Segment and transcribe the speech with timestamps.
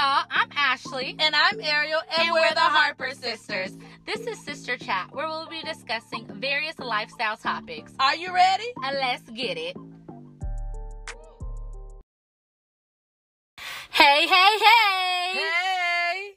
[0.00, 0.24] y'all.
[0.30, 1.14] I'm Ashley.
[1.18, 3.76] And I'm Ariel, and, And we're, we're the Harper sisters.
[4.06, 7.92] This is Sister Chat, where we'll be discussing various lifestyle topics.
[8.00, 8.64] Are you ready?
[8.82, 9.76] And let's get it.
[13.90, 15.34] Hey, hey, hey!
[15.34, 16.30] Hey.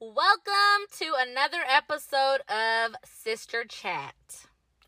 [0.00, 4.14] Welcome to another episode of Sister Chat.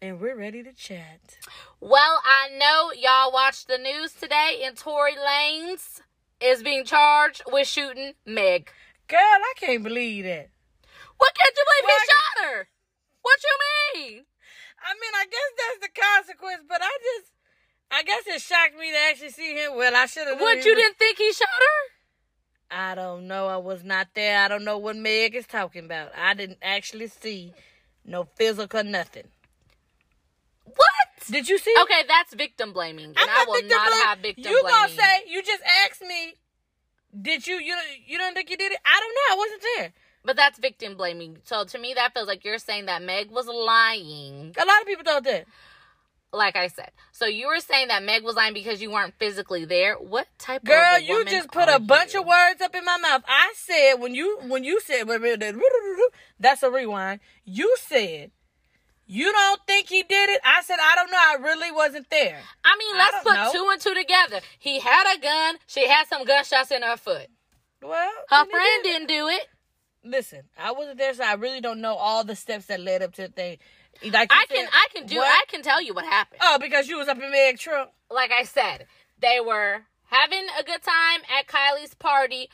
[0.00, 1.38] And we're ready to chat.
[1.80, 6.00] Well, I know y'all watched the news today, and Tory Lanez
[6.40, 8.70] is being charged with shooting Meg.
[9.08, 10.48] Girl, I can't believe that.
[11.18, 12.68] What can't you believe Why- he shot her?
[13.22, 14.24] What you mean?
[14.82, 17.32] I mean, I guess that's the consequence, but I just,
[17.90, 19.76] I guess it shocked me to actually see him.
[19.76, 20.40] Well, I should have.
[20.40, 21.90] What you didn't think he shot her?
[22.70, 23.48] I don't know.
[23.48, 24.38] I was not there.
[24.42, 26.12] I don't know what Meg is talking about.
[26.16, 27.52] I didn't actually see
[28.04, 29.28] no physical nothing.
[30.64, 31.26] What?
[31.30, 31.74] Did you see?
[31.82, 34.06] Okay, that's victim blaming, and I'm I will not blaming.
[34.06, 34.80] have victim You blaming.
[34.80, 36.34] You gonna say you just asked me?
[37.18, 38.78] Did you you you don't think you did it?
[38.84, 39.34] I don't know.
[39.34, 39.92] I wasn't there.
[40.24, 41.38] but that's victim blaming.
[41.44, 44.54] So to me, that feels like you're saying that Meg was lying.
[44.60, 45.46] A lot of people thought that.
[46.32, 49.64] Like I said, so you were saying that Meg was lying because you weren't physically
[49.64, 49.96] there.
[49.96, 52.20] What type Girl, of a you just put a bunch you?
[52.20, 53.24] of words up in my mouth.
[53.26, 55.08] I said when you when you said
[56.38, 57.18] that's a rewind.
[57.44, 58.30] You said
[59.06, 60.40] you don't think he did it.
[60.44, 61.18] I said I don't know.
[61.18, 62.38] I really wasn't there.
[62.64, 63.52] I mean, let's don't put know.
[63.52, 64.40] two and two together.
[64.58, 65.56] He had a gun.
[65.66, 67.28] She had some gunshots in her foot.
[67.82, 69.46] Well, Her friend did didn't do it.
[70.04, 73.12] Listen, I wasn't there, so I really don't know all the steps that led up
[73.14, 73.58] to the thing.
[74.04, 75.26] Like I can, I can do, what?
[75.28, 76.40] I can tell you what happened.
[76.42, 77.90] Oh, because you was up in Meg trunk.
[78.10, 78.86] like I said,
[79.20, 82.48] they were having a good time at Kylie's party.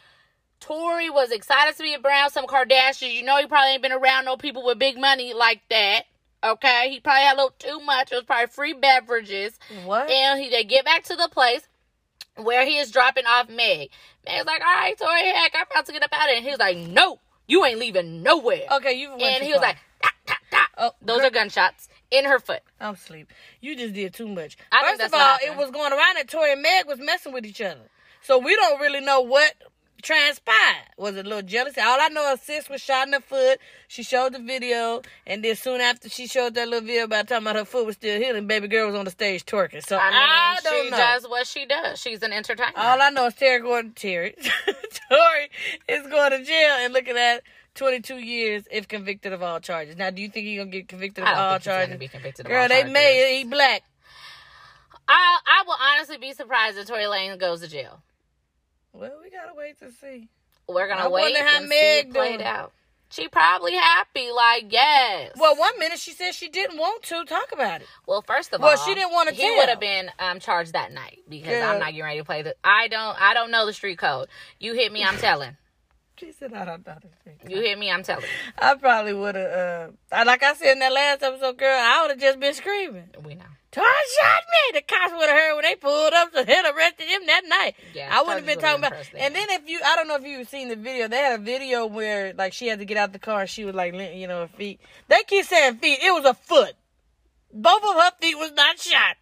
[0.59, 3.13] Tory was excited to be around some Kardashians.
[3.13, 6.05] You know, he probably ain't been around no people with big money like that.
[6.53, 8.13] Okay, he probably had a little too much.
[8.13, 9.59] It was probably free beverages.
[9.85, 10.11] What?
[10.11, 11.67] And he they get back to the place
[12.37, 13.91] where he is dropping off Meg.
[14.25, 16.47] Meg's like, "All right, Tory, heck, I'm about to get up out of here." And
[16.47, 19.69] he's like, "No, you ain't leaving nowhere." okay, you and he was far.
[19.69, 21.27] like, "Ta, ta, ta." Oh, "Those girl.
[21.27, 23.33] are gunshots in her foot." I'm asleep.
[23.61, 24.57] You just did too much.
[24.71, 27.47] I First of all, it was going around that Tory and Meg was messing with
[27.47, 27.89] each other.
[28.23, 29.55] So we don't really know what
[30.03, 30.87] transpired.
[30.97, 31.81] Was it a little jealousy?
[31.81, 33.59] All I know is sis was shot in the foot.
[33.89, 37.45] She showed the video, and then soon after she showed that little video about talking
[37.47, 39.85] about her foot was still healing, baby girl was on the stage twerking.
[39.85, 40.97] So I I, don't she know.
[40.97, 42.01] does what she does.
[42.01, 42.73] She's an entertainer.
[42.77, 44.35] All I know is Terry going Terry.
[45.11, 45.51] Tory
[45.89, 47.43] is going to jail and looking at
[47.75, 49.97] 22 years if convicted of all charges.
[49.97, 51.97] Now, do you think he's gonna get convicted of all charges?
[51.99, 52.93] be convicted of Girl, they charges.
[52.93, 53.39] made.
[53.39, 53.83] He black.
[55.09, 58.03] I I will honestly be surprised if Tory Lane goes to jail.
[58.99, 60.29] Well, we gotta wait to see.
[60.69, 62.43] We're gonna I wait how and see Meg it played doing.
[62.49, 62.73] out.
[63.09, 65.33] She probably happy, like yes.
[65.37, 67.87] Well, one minute she said she didn't want to talk about it.
[68.07, 70.93] Well, first of Well, all, she didn't wanna He would have been um, charged that
[70.93, 71.71] night because Yeah.
[71.73, 72.57] I'm not getting ready to play the.
[72.65, 73.21] I don't.
[73.21, 74.29] I don't know the street code.
[74.59, 75.57] You hit me, I'm telling.
[76.17, 76.97] She said, "I don't know."
[77.49, 78.23] You hit me, I'm telling.
[78.23, 78.29] you.
[78.59, 79.93] I probably would have.
[80.11, 83.09] Uh, like I said in that last episode, girl, I would have just been screaming.
[83.23, 83.45] We know.
[83.71, 84.81] Todd shot me.
[84.81, 87.75] The cops would have heard when they pulled up to hit arrested him that night.
[87.93, 88.95] Yeah, I wouldn't have been talking about.
[89.15, 89.47] And then.
[89.47, 91.09] then if you, I don't know if you've seen the video.
[91.09, 93.43] They had a video where like she had to get out the car.
[93.43, 94.81] and She was like, you know, her feet.
[95.09, 95.99] They keep saying feet.
[96.03, 96.73] It was a foot.
[97.53, 99.17] Both of her feet was not shot.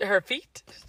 [0.00, 0.62] Her feet.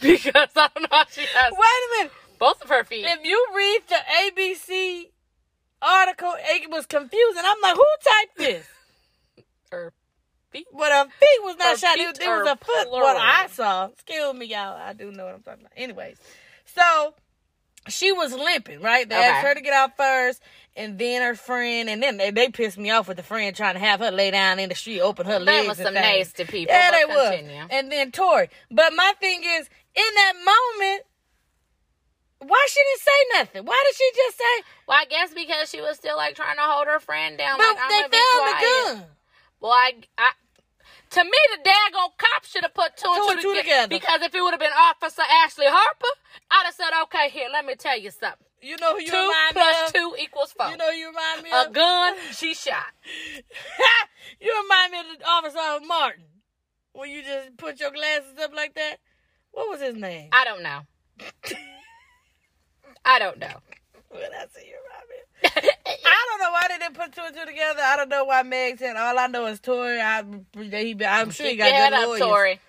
[0.02, 2.12] because I don't know how she has Wait a minute.
[2.38, 3.04] both of her feet.
[3.06, 3.96] If you read the
[4.42, 5.10] ABC
[5.82, 7.42] article, it was confusing.
[7.44, 8.66] I'm like, who typed this?
[9.72, 9.92] Her
[10.50, 10.66] feet.
[10.76, 11.94] But her feet was Her not shot.
[11.96, 12.88] feet It, it was a foot.
[12.88, 13.00] plural.
[13.06, 13.86] What I saw.
[13.86, 14.76] Excuse me, y'all.
[14.76, 15.72] I do know what I'm talking about.
[15.76, 16.16] Anyways,
[16.64, 17.14] so
[17.88, 19.08] she was limping, right?
[19.08, 20.42] They asked her to get out first,
[20.76, 23.74] and then her friend, and then they, they pissed me off with the friend trying
[23.74, 25.68] to have her lay down in the street, open her Them legs.
[25.68, 26.04] was and some things.
[26.36, 26.74] nasty people.
[26.74, 27.30] Yeah, they was.
[27.30, 27.62] continue.
[27.70, 28.50] And then Tory.
[28.72, 31.06] But my thing is, in that moment,
[32.40, 33.64] why she didn't say nothing?
[33.66, 34.64] Why did she just say?
[34.88, 37.58] Well, I guess because she was still like trying to hold her friend down.
[37.58, 39.04] But like, they found the gun.
[39.60, 40.30] Well, I, I,
[41.10, 43.88] to me, the daggone cop should have put two, Two and and two, together.
[43.88, 46.14] Because if it would have been Officer Ashley Harper,
[46.50, 48.46] I'd have said, okay, here, let me tell you something.
[48.62, 49.94] You know who you two remind me plus of?
[49.94, 50.68] two equals four.
[50.68, 51.56] You know who you remind me of?
[51.56, 51.72] a of?
[51.72, 52.92] gun, she shot.
[54.40, 56.24] you remind me of the officer Martin.
[56.92, 58.96] When you just put your glasses up like that.
[59.52, 60.28] What was his name?
[60.32, 60.80] I don't know.
[63.04, 63.54] I don't know.
[64.10, 64.80] Well, that's who you of.
[66.06, 67.80] I don't know why they didn't put two and two together.
[67.82, 68.96] I don't know why Meg said.
[68.96, 70.00] All I know is Tory.
[70.00, 70.22] I,
[70.54, 72.20] he, I'm sure he got head good up, lawyers.
[72.20, 72.60] Tory.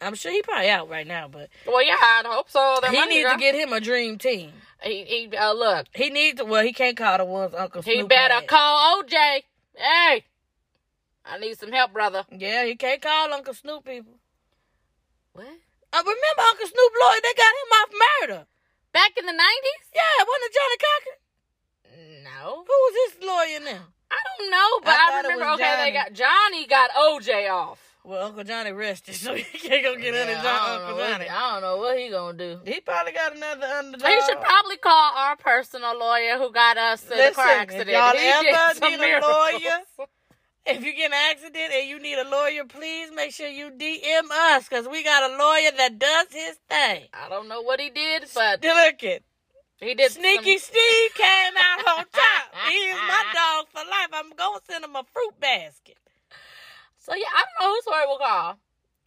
[0.00, 2.78] I'm sure he probably out right now, but Well, yeah, I hope so.
[2.80, 4.50] Their he needs to get him a dream team.
[4.82, 5.86] He, he uh, look.
[5.94, 6.46] He needs to.
[6.46, 8.46] Well, he can't call the ones Uncle Snoop He better had.
[8.48, 9.42] call OJ.
[9.76, 10.24] Hey,
[11.24, 12.24] I need some help, brother.
[12.32, 14.14] Yeah, he can't call Uncle Snoop people.
[15.34, 15.46] What?
[15.92, 17.20] I remember Uncle Snoop Lloyd.
[17.22, 18.46] They got him off murder.
[18.92, 19.84] back in the nineties?
[19.94, 21.18] Yeah, wasn't it Johnnie Cochran?
[22.24, 23.84] No, Who was his lawyer now?
[24.10, 25.44] I don't know, but I I, remember.
[25.50, 27.78] was Okay, they got Johnnie got OJ off.
[28.02, 31.10] Well, Uncle Johnnie rested, so he can't go get under Yeah, John, Uncle know what,
[31.10, 31.28] Johnnie.
[31.28, 32.60] I don't know what he gonna do.
[32.64, 34.08] He probably got another underdog.
[34.08, 37.58] He should probably call our personal lawyer who got us in the Listen, car if
[37.60, 37.90] accident.
[37.90, 39.32] y'all He ever need a miracles.
[39.32, 39.78] lawyer,
[40.66, 44.30] If you get an accident and you need a lawyer, please make sure you DM
[44.30, 47.04] us because we got a lawyer that does his thing.
[47.14, 49.24] I don't know what he did, but Look it.
[49.80, 52.54] he did Sneaky some- Steve came out on top.
[52.68, 54.08] He is my dog for life.
[54.12, 55.96] I'm going to send him a fruit basket.
[56.98, 58.56] So yeah, I don't know who Tory will call.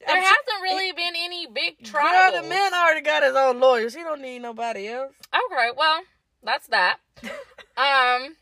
[0.06, 3.94] There I'm hasn't really been any big Girl, the man already got his own lawyers.
[3.96, 5.14] He don't need nobody else.
[5.34, 6.02] Okay, well,
[6.44, 6.98] that's that.
[7.76, 8.36] Um,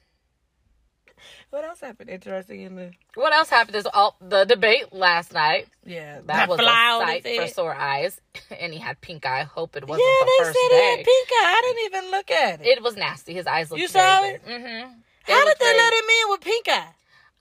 [1.52, 2.92] What else happened interesting in the...
[3.16, 5.68] what else happened is all the debate last night.
[5.86, 7.54] Yeah, That was a fly on sight for head.
[7.54, 8.22] sore eyes,
[8.60, 9.44] and he had pink eye.
[9.44, 10.90] Hope it wasn't Yeah, the they first said he day.
[10.92, 11.46] had pink eye.
[11.58, 12.68] I didn't even look at it.
[12.68, 13.34] It was nasty.
[13.34, 13.82] His eyes looked.
[13.82, 14.42] You saw it?
[14.48, 14.92] Mm-hmm.
[15.28, 16.88] How did they let him in with pink eye?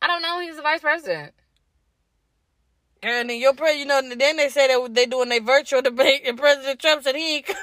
[0.02, 0.40] I don't know.
[0.40, 1.32] He's the vice president.
[3.04, 6.22] And then your president, you know, then they say that they doing a virtual debate,
[6.26, 7.46] and President Trump said he ain't.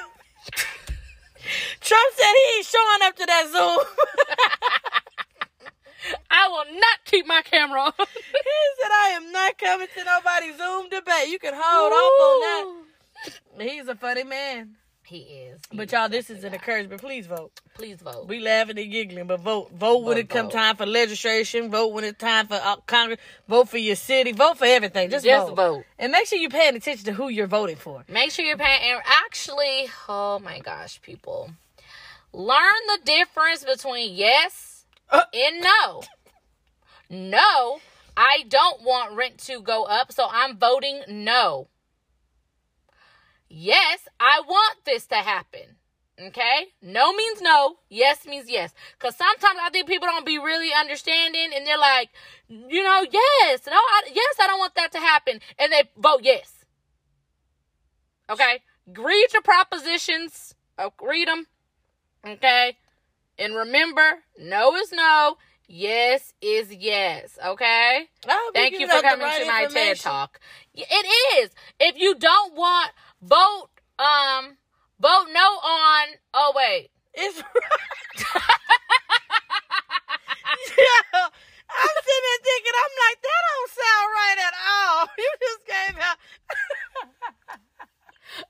[1.82, 3.80] Trump said he ain't showing up to that Zoom.
[6.30, 7.94] I will not keep my camera on.
[7.98, 8.06] he
[8.81, 11.30] said, "I am not coming to nobody's Zoom debate.
[11.30, 14.75] You can hold off on that." He's a funny man.
[15.07, 15.62] He is.
[15.71, 17.00] But y'all, this is an encouragement.
[17.00, 17.62] Please vote.
[17.75, 18.27] Please vote.
[18.27, 19.71] We laughing and giggling, but vote.
[19.71, 21.71] Vote when Vote, it come time for legislation.
[21.71, 23.18] Vote when it's time for uh, Congress.
[23.48, 24.33] Vote for your city.
[24.33, 25.10] Vote for everything.
[25.10, 25.56] Just, Just vote.
[25.56, 25.86] vote.
[25.98, 28.03] And make sure you're paying attention to who you're voting for.
[28.10, 28.81] Make sure you're paying.
[28.92, 31.51] And actually, oh my gosh, people,
[32.33, 34.67] learn the difference between yes.
[35.12, 36.01] And no.
[37.09, 37.80] No,
[38.15, 41.69] I don't want rent to go up, so I'm voting no.
[43.50, 45.77] Yes, I want this to happen.
[46.19, 46.68] Okay?
[46.81, 47.77] No means no.
[47.89, 48.74] Yes means yes.
[48.98, 52.10] Because sometimes I think people don't be really understanding and they're like,
[52.48, 55.39] you know, yes, no, I, yes, I don't want that to happen.
[55.60, 56.65] And they vote yes.
[58.30, 58.62] Okay?
[58.88, 60.56] Read your propositions.
[61.01, 61.45] Read them.
[62.25, 62.77] Okay?
[63.39, 65.38] And remember, no is no.
[65.68, 67.38] Yes is yes.
[67.45, 68.07] Okay?
[68.54, 70.00] Thank you for coming right to my TED.
[70.00, 70.39] Talk.
[70.74, 71.51] It is.
[71.80, 72.92] If you don't want
[73.22, 73.68] vote
[74.00, 74.57] um
[75.00, 76.89] vote no on oh wait.
[77.13, 77.38] It's
[80.78, 81.28] yeah.
[81.68, 85.07] I'm sitting there thinking, I'm like, that don't sound right at all.
[85.18, 86.18] You just gave out.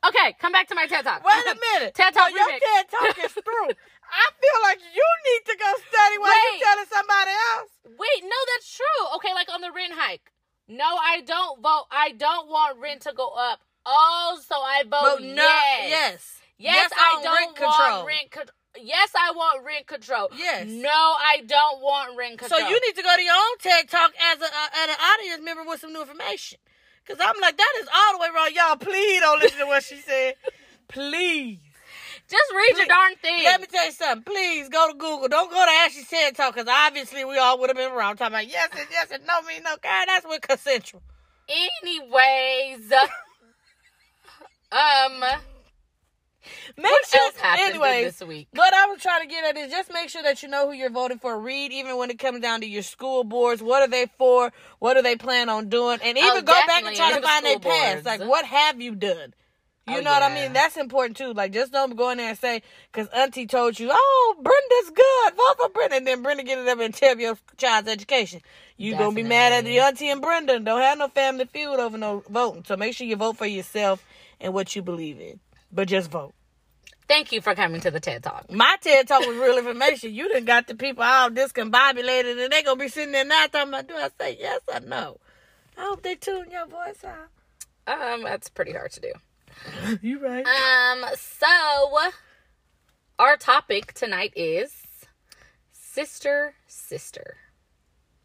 [0.06, 1.24] Okay, come back to my TED Talk.
[1.24, 1.96] Wait a minute.
[1.96, 2.48] TED Talk So your.
[2.50, 3.74] TED talk is through.
[4.12, 6.60] I feel like you need to go study while Wait.
[6.60, 7.72] you telling somebody else.
[7.86, 9.02] Wait, no, that's true.
[9.16, 10.32] Okay, like on the rent hike.
[10.68, 11.86] No, I don't vote.
[11.92, 13.62] I don't want rent to go up.
[13.86, 15.36] Oh, so I vote But yes.
[15.36, 15.44] no,
[15.88, 16.40] yes.
[16.60, 18.06] Yes, Yes I on don't rent want control.
[18.08, 18.54] rent control.
[18.80, 20.30] Yes, I want rent control.
[20.38, 20.68] Yes.
[20.68, 22.60] No, I don't want rent control.
[22.60, 25.42] So you need to go to your own TED talk as a, uh, an audience
[25.44, 26.60] member with some new information.
[27.08, 28.50] Cause I'm like, that is all the way wrong.
[28.54, 30.36] Y'all, please don't listen to what she said.
[30.90, 31.60] Please.
[32.30, 33.44] Just read your darn thing.
[33.44, 34.24] Let me tell you something.
[34.24, 35.28] Please go to Google.
[35.28, 38.16] Don't go to Ashley's TED talk because obviously we all would have been wrong.
[38.16, 39.76] Talking about yes and yes and no mean no.
[39.82, 41.02] God, that's with consensual.
[41.50, 42.92] Anyways,
[44.72, 45.24] um,
[46.78, 48.48] Make what sure, else happened anyways, this week?
[48.54, 50.74] What I was trying to get at is just make sure that you know who
[50.74, 51.40] you're voting for.
[51.40, 53.62] Read even when it comes down to your school boards.
[53.62, 54.52] What are they for?
[54.80, 56.00] What do they plan on doing?
[56.04, 58.06] And even Oh, go back and try to find their past.
[58.06, 59.34] Like, what have you done?
[59.88, 60.52] You Oh, know what I mean?
[60.54, 61.32] That's important too.
[61.34, 65.34] Like, just don't go in there and say, because Auntie told you, oh, Brenda's good.
[65.36, 65.96] Vote for Brenda.
[65.96, 68.42] And then Brenda get it up and tell your child's education.
[68.76, 70.60] You going to be mad at the Auntie and Brenda.
[70.60, 72.66] Don't have no family feud over no voting.
[72.66, 74.06] So make sure you vote for yourself
[74.42, 75.40] and what you believe in.
[75.72, 76.34] But just vote.
[77.08, 78.52] Thank you for coming to the TED Talk.
[78.52, 80.14] My TED talk was real information.
[80.14, 83.70] You done got the people all discombobulated and they gonna be sitting there now talking
[83.70, 85.18] about do I say yes or no?
[85.78, 87.30] I hope they tune your voice out.
[87.88, 89.14] Um, that's pretty hard to do.
[90.02, 90.46] You right.
[90.46, 91.48] Um, so
[93.20, 94.74] our topic tonight is
[95.72, 97.38] sister, sister.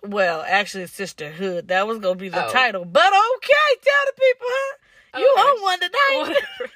[0.02, 1.68] Well, actually sisterhood.
[1.68, 2.50] That was gonna be the Oh.
[2.50, 2.84] title.
[2.84, 4.76] But okay, tell the people, huh?
[5.20, 5.40] You Okay.
[5.40, 6.42] on one tonight.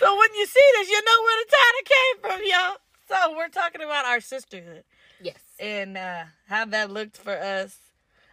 [0.00, 2.76] so when you see this, you know where the title came from, y'all.
[3.08, 4.84] So we're talking about our sisterhood.
[5.20, 5.38] yes.
[5.60, 7.76] and uh, how that looked for us.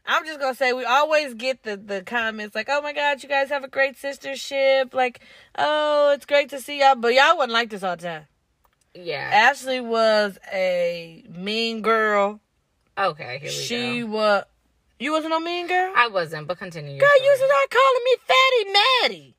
[0.07, 3.29] I'm just gonna say we always get the the comments like, "Oh my God, you
[3.29, 5.19] guys have a great sistership!" Like,
[5.57, 8.27] "Oh, it's great to see y'all," but y'all wasn't like this all the time.
[8.93, 9.29] Yeah.
[9.33, 12.39] Ashley was a mean girl.
[12.97, 13.49] Okay, here we go.
[13.51, 14.05] She go.
[14.07, 14.43] was.
[14.99, 15.91] You wasn't a mean girl.
[15.95, 16.97] I wasn't, but continue.
[16.97, 17.49] Girl, you story.
[17.49, 18.71] start calling me Fatty
[19.11, 19.35] Maddie.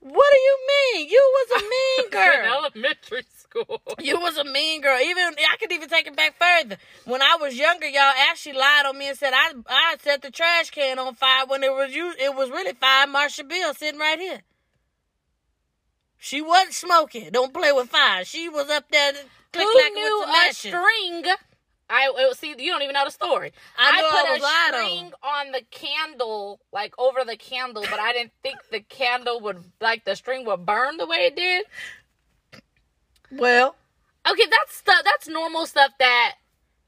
[0.00, 0.58] What do you
[0.94, 1.08] mean?
[1.10, 2.58] You was a mean in girl.
[2.58, 3.82] elementary school.
[4.00, 4.98] You was a mean girl.
[5.00, 6.76] Even I could even take it back further.
[7.04, 10.30] When I was younger, y'all actually lied on me and said I I set the
[10.30, 12.12] trash can on fire when it was you.
[12.18, 13.06] It was really fire.
[13.06, 14.40] Marsha Bill sitting right here.
[16.18, 17.30] She wasn't smoking.
[17.32, 18.24] Don't play with fire.
[18.24, 19.12] She was up there
[19.54, 21.24] Who knew with a string?
[21.90, 22.54] I see.
[22.56, 23.52] You don't even know the story.
[23.76, 24.84] I I, put I a on.
[24.84, 25.52] string on.
[25.52, 30.14] the candle, like over the candle, but I didn't think the candle would, like the
[30.14, 31.66] string would burn the way it did.
[33.32, 33.76] Well,
[34.28, 35.00] Okay, that's stuff.
[35.04, 36.36] That's normal stuff that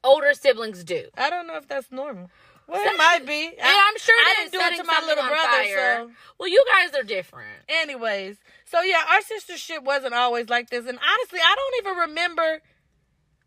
[0.04, 1.08] older siblings do.
[1.16, 2.30] I don't know if that's normal.
[2.68, 3.52] Well, it might be.
[3.56, 5.64] Yeah, I'm sure I didn't do it to my little brother.
[5.74, 6.10] So.
[6.38, 7.58] Well, you guys are different.
[7.68, 12.62] Anyways, so yeah, our sistership wasn't always like this, and honestly, I don't even remember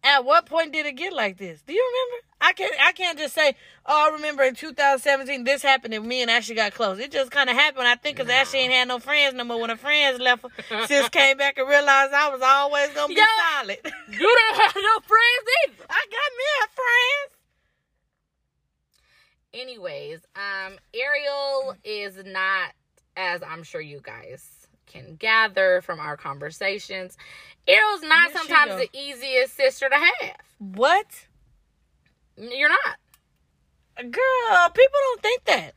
[0.03, 1.61] at what point did it get like this.
[1.61, 2.25] Do you remember?
[2.47, 2.73] I can't.
[2.79, 6.53] I can't just say, "Oh, I remember in 2017 this happened and me and Ashley
[6.55, 7.87] got close." It just kind of happened.
[7.87, 9.59] I think because Ashley ain't had no friends no more.
[9.59, 13.15] When her friends left, her, sis came back and realized I was always gonna be
[13.15, 13.25] Yeah.
[13.59, 13.79] solid.
[13.83, 15.85] You didn't have no friends either.
[15.89, 17.31] I got me a friends.
[19.53, 22.71] Anyways, um, Ariel is not,
[23.15, 27.17] as I'm sure you guys can gather from our conversations,
[27.67, 30.35] Ariel's not Where'd sometimes the easiest sister to have.
[30.59, 31.05] What,
[32.37, 34.11] You're not.
[34.11, 34.69] girl?
[34.73, 35.73] People don't think that,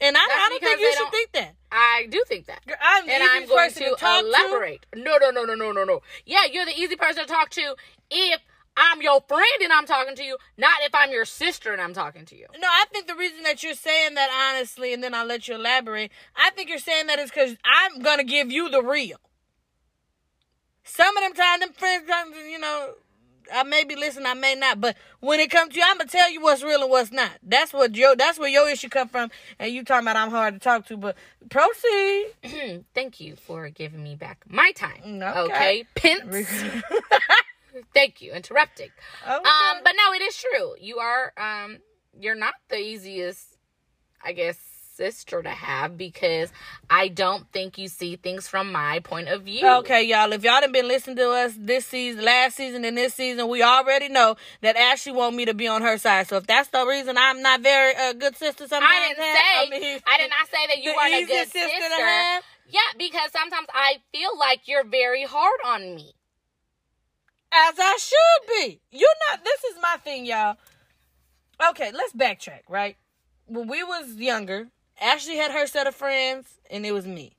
[0.00, 1.54] and I, I don't think you should don't- think that.
[1.72, 2.66] I do think that.
[2.66, 4.86] Girl, I'm the And I'm going person to talk elaborate.
[4.96, 6.02] No, no, no, no, no, no, no.
[6.26, 7.76] Yeah, you're the easy person to talk to
[8.10, 8.40] if
[8.76, 11.94] I'm your friend and I'm talking to you, not if I'm your sister and I'm
[11.94, 12.46] talking to you.
[12.58, 15.54] No, I think the reason that you're saying that honestly, and then I'll let you
[15.54, 16.10] elaborate.
[16.34, 19.18] I think you're saying that is because I'm gonna give you the real.
[20.82, 22.04] Some of them times, them friends,
[22.50, 22.94] you know,
[23.52, 26.08] I may be listening, I may not, but when it comes to you, I'm gonna
[26.08, 27.32] tell you what's real and what's not.
[27.42, 29.30] That's what your, that's where your issue come from.
[29.58, 31.16] And you talking about I'm hard to talk to, but
[31.48, 32.26] proceed.
[32.94, 35.00] Thank you for giving me back my time.
[35.22, 35.40] Okay.
[35.40, 36.46] Okay, Pence.
[37.94, 38.90] Thank you, interrupting.
[39.24, 39.34] Okay.
[39.34, 40.74] Um, but no, it is true.
[40.80, 41.78] You are um
[42.18, 43.56] you're not the easiest,
[44.22, 44.58] I guess,
[45.00, 46.52] sister to have because
[46.90, 49.66] I don't think you see things from my point of view.
[49.66, 50.30] Okay, y'all.
[50.34, 53.62] If y'all done been listening to us this season, last season, and this season, we
[53.62, 56.28] already know that Ashley want me to be on her side.
[56.28, 59.56] So if that's the reason I'm not very uh, good sister, sometimes I didn't say
[59.56, 61.96] I, mean, did not say that you weren't a good sister sister.
[61.96, 62.44] to have.
[62.68, 66.12] Yeah, because sometimes I feel like you're very hard on me.
[67.52, 68.80] as I should be.
[68.90, 69.44] You're not.
[69.44, 70.56] This is my thing, y'all.
[71.70, 72.60] Okay, let's backtrack.
[72.68, 72.96] Right
[73.50, 74.68] when we was younger,
[75.00, 77.32] Ashley had her set of friends, and it was me.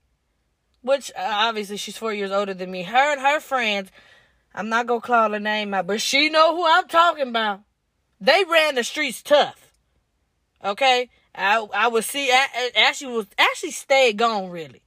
[0.81, 2.83] Which uh, obviously she's four years older than me.
[2.83, 3.91] Her and her friends.
[4.53, 7.61] I'm not gonna call her name out, but she know who I'm talking about.
[8.19, 9.73] They ran the streets tough.
[10.63, 12.31] Okay, I I would see
[12.75, 14.81] Ashley was Ashley stayed gone really.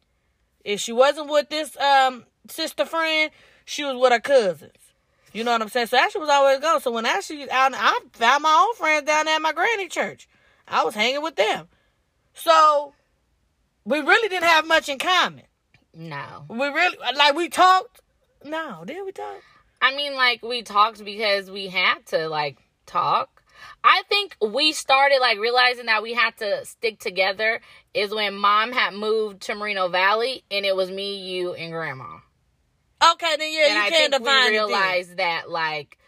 [0.64, 3.31] If she wasn't with this um sister friend,
[3.64, 4.73] she was with her cousins.
[5.33, 5.88] You know what I'm saying?
[5.88, 6.81] So Ashley was always gone.
[6.81, 10.28] So when Ashley out, I found my own friends down there at my granny church.
[10.69, 11.69] I was hanging with them.
[12.35, 12.93] So
[13.85, 15.45] we really didn't have much in common.
[15.95, 16.45] No.
[16.49, 18.00] We really like we talked.
[18.45, 19.41] No, did we talk?
[19.81, 23.43] I mean, like, we talked because we had to, like, talk.
[23.83, 27.61] I think we started, like, realizing that we had to stick together
[27.93, 32.19] is when mom had moved to Moreno Valley and it was me, you, and grandma.
[33.12, 35.99] Okay, then yeah, and you I can't think define we realized that, like,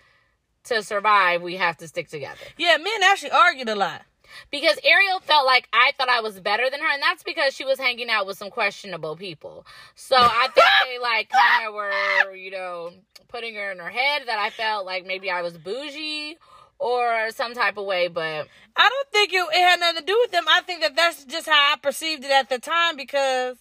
[0.65, 2.41] to survive, we have to stick together.
[2.57, 4.03] Yeah, me and Ashley argued a lot.
[4.51, 7.65] Because Ariel felt like I thought I was better than her, and that's because she
[7.65, 9.67] was hanging out with some questionable people.
[9.95, 12.91] So I think they like kind of were, you know,
[13.29, 16.37] putting her in her head that I felt like maybe I was bougie
[16.79, 18.09] or some type of way.
[18.09, 20.45] But I don't think it, it had nothing to do with them.
[20.49, 23.57] I think that that's just how I perceived it at the time because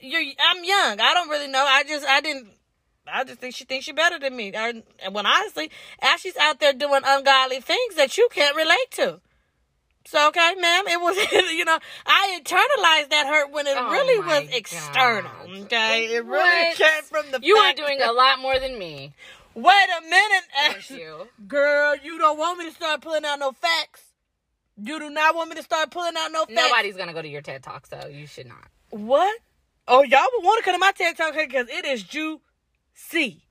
[0.00, 1.00] you're I'm young.
[1.00, 1.64] I don't really know.
[1.66, 2.48] I just I didn't.
[3.10, 4.52] I just think she thinks she better than me.
[4.52, 5.70] And when honestly,
[6.02, 9.20] Ashley's out there doing ungodly things that you can't relate to.
[10.06, 11.16] So okay, ma'am, it was
[11.52, 15.30] you know I internalized that hurt when it Oh really was external.
[15.46, 15.62] God.
[15.64, 16.38] Okay, it really
[16.68, 16.76] What?
[16.76, 19.12] came from the you are doing that- a lot more than me.
[19.54, 21.28] Wait a minute, Thank eh, you.
[21.48, 24.02] Girl, you don't want me to start pulling out no facts.
[24.80, 26.52] You do not want me to start pulling out no facts.
[26.54, 28.68] Nobody's gonna go to your TED talk, so you should not.
[28.90, 29.40] What?
[29.88, 33.42] Oh, y'all would want to come to my TED Talk because it is juicy.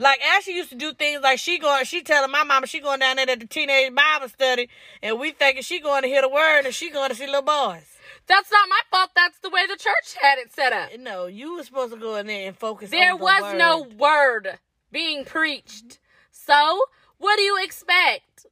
[0.00, 3.00] Like Ashley used to do things like she going, she telling my mama she going
[3.00, 4.70] down there at the teenage Bible study,
[5.02, 7.42] and we thinking she going to hear the word and she going to see little
[7.42, 7.84] boys.
[8.26, 9.10] That's not my fault.
[9.14, 10.88] That's the way the church had it set up.
[10.98, 12.90] No, you were supposed to go in there and focus.
[12.90, 13.58] There on the was word.
[13.58, 14.58] no word
[14.90, 15.98] being preached.
[16.30, 16.80] So,
[17.18, 18.46] what do you expect?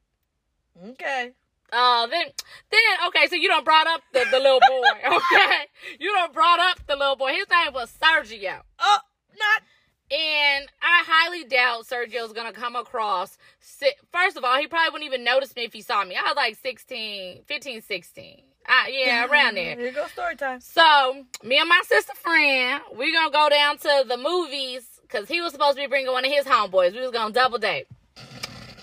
[0.84, 1.32] Okay.
[1.72, 2.26] Oh, then,
[2.70, 4.82] then, okay, so you don't brought up the, the little boy,
[5.16, 5.66] okay?
[5.98, 7.32] You don't brought up the little boy.
[7.32, 8.60] His name was Sergio.
[8.78, 8.98] Oh,
[9.38, 9.62] not
[10.10, 13.36] And I highly doubt Sergio's gonna come across.
[13.60, 16.16] si- First of all, he probably wouldn't even notice me if he saw me.
[16.16, 18.42] I was like 16, 15, 16.
[18.66, 19.76] Uh, yeah, around there.
[19.76, 20.60] Here you go, story time.
[20.60, 25.40] So, me and my sister friend, we gonna go down to the movies because he
[25.40, 26.92] was supposed to be bringing one of his homeboys.
[26.92, 27.86] We was gonna double date.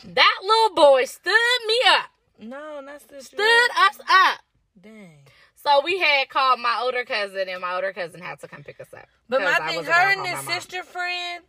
[0.04, 1.32] That little boy stood
[1.68, 4.40] me up, No, not the stood us up.
[4.80, 5.25] Dang.
[5.66, 8.80] So we had called my older cousin, and my older cousin had to come pick
[8.80, 9.08] us up.
[9.28, 11.44] But my I thing, her and this sister friend,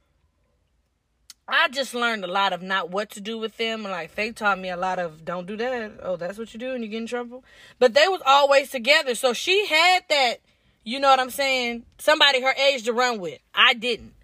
[1.47, 3.83] I just learned a lot of not what to do with them.
[3.83, 5.93] Like they taught me a lot of don't do that.
[6.03, 7.45] Oh, that's what you do and you get in trouble.
[7.79, 9.15] But they was always together.
[9.15, 10.37] So she had that,
[10.83, 13.39] you know what I'm saying, somebody her age to run with.
[13.55, 14.15] I didn't.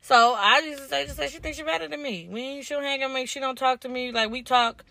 [0.00, 2.28] So I just say, just say she thinks she better than me.
[2.30, 3.26] We she don't hang on me.
[3.26, 4.12] She don't talk to me.
[4.12, 4.84] Like we talk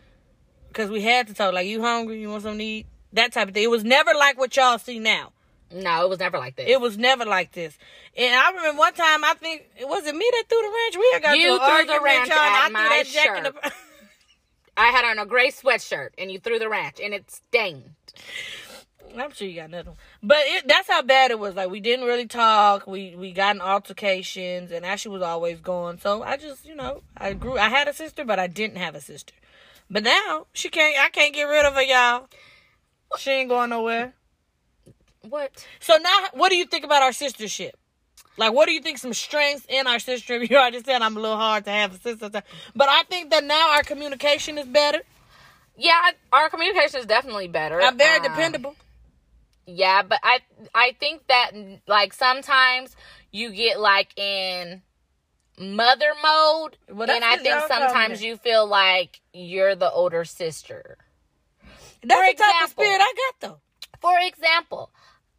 [0.68, 1.54] because we had to talk.
[1.54, 2.20] Like you hungry?
[2.20, 2.88] You want something to eat?
[3.14, 3.64] That type of thing.
[3.64, 5.32] It was never like what y'all see now.
[5.72, 6.70] No, it was never like this.
[6.70, 7.78] It was never like this.
[8.16, 10.98] And I remember one time, I think, it was it me that threw the wrench?
[10.98, 13.72] We had got You threw the wrench at I my threw that in the...
[14.78, 17.92] I had on a gray sweatshirt, and you threw the wrench, and it stained.
[19.16, 19.96] I'm sure you got nothing.
[20.24, 21.56] But it, that's how bad it was.
[21.56, 22.88] Like, we didn't really talk.
[22.88, 26.00] We we got in altercations, and Ashley was always gone.
[26.00, 27.58] So I just, you know, I grew.
[27.60, 29.34] I had a sister, but I didn't have a sister.
[29.90, 32.28] But now, she can't, I can't get rid of her, y'all.
[33.18, 34.14] She ain't going nowhere.
[35.22, 35.66] What?
[35.80, 37.72] So now, what do you think about our sistership?
[38.36, 40.50] Like, what do you think some strengths in our sistership?
[40.50, 43.44] You already said I'm a little hard to have a sister, but I think that
[43.44, 45.02] now our communication is better.
[45.78, 47.82] Yeah, our communication is definitely better.
[47.82, 48.76] I'm very Um, dependable.
[49.66, 50.40] Yeah, but I
[50.76, 51.52] I think that
[51.88, 52.96] like sometimes
[53.32, 54.82] you get like in
[55.58, 60.98] mother mode, Well, and I think sometimes you feel like you're the older sister.
[62.04, 63.60] That's for the type of example- spirit I got, though.
[64.02, 64.90] For example,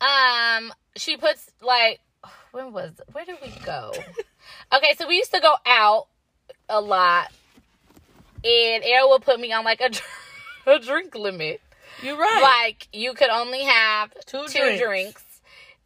[0.01, 2.01] um, she puts like
[2.53, 3.93] when was where did we go?
[4.75, 6.07] okay, so we used to go out
[6.69, 7.31] a lot,
[8.43, 9.91] and Ariel would put me on like a
[10.71, 11.61] a drink limit.
[12.03, 12.41] You're right.
[12.43, 14.83] Like you could only have Two two, drinks.
[14.83, 15.25] drinks.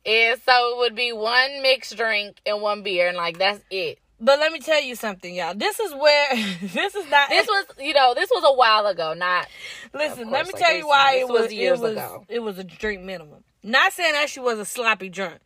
[0.06, 3.98] And so it would be one mixed drink and one beer, and like that's it.
[4.20, 5.54] But let me tell you something, y'all.
[5.54, 6.28] This is where
[6.62, 7.28] this is not.
[7.28, 9.46] This was, you know, this was a while ago, not
[9.94, 12.24] Listen, Of let me like tell you why it was, was years it was ago.
[12.28, 13.44] it was a drink minimum.
[13.62, 15.38] Not saying that she was a sloppy drunk,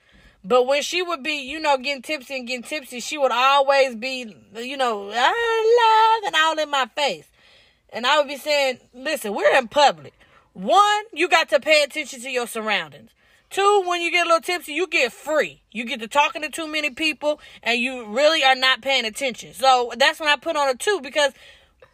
[0.45, 3.95] but when she would be, you know, getting tipsy and getting tipsy, she would always
[3.97, 7.27] be, you know, I love and all in my face,
[7.93, 10.13] and I would be saying, "Listen, we're in public.
[10.55, 13.11] One, you got to pay attention to your surroundings."
[13.53, 15.63] Two, when you get a little tipsy, you get free.
[15.71, 19.53] You get to talking to too many people, and you really are not paying attention.
[19.53, 21.33] So that's when I put on a two because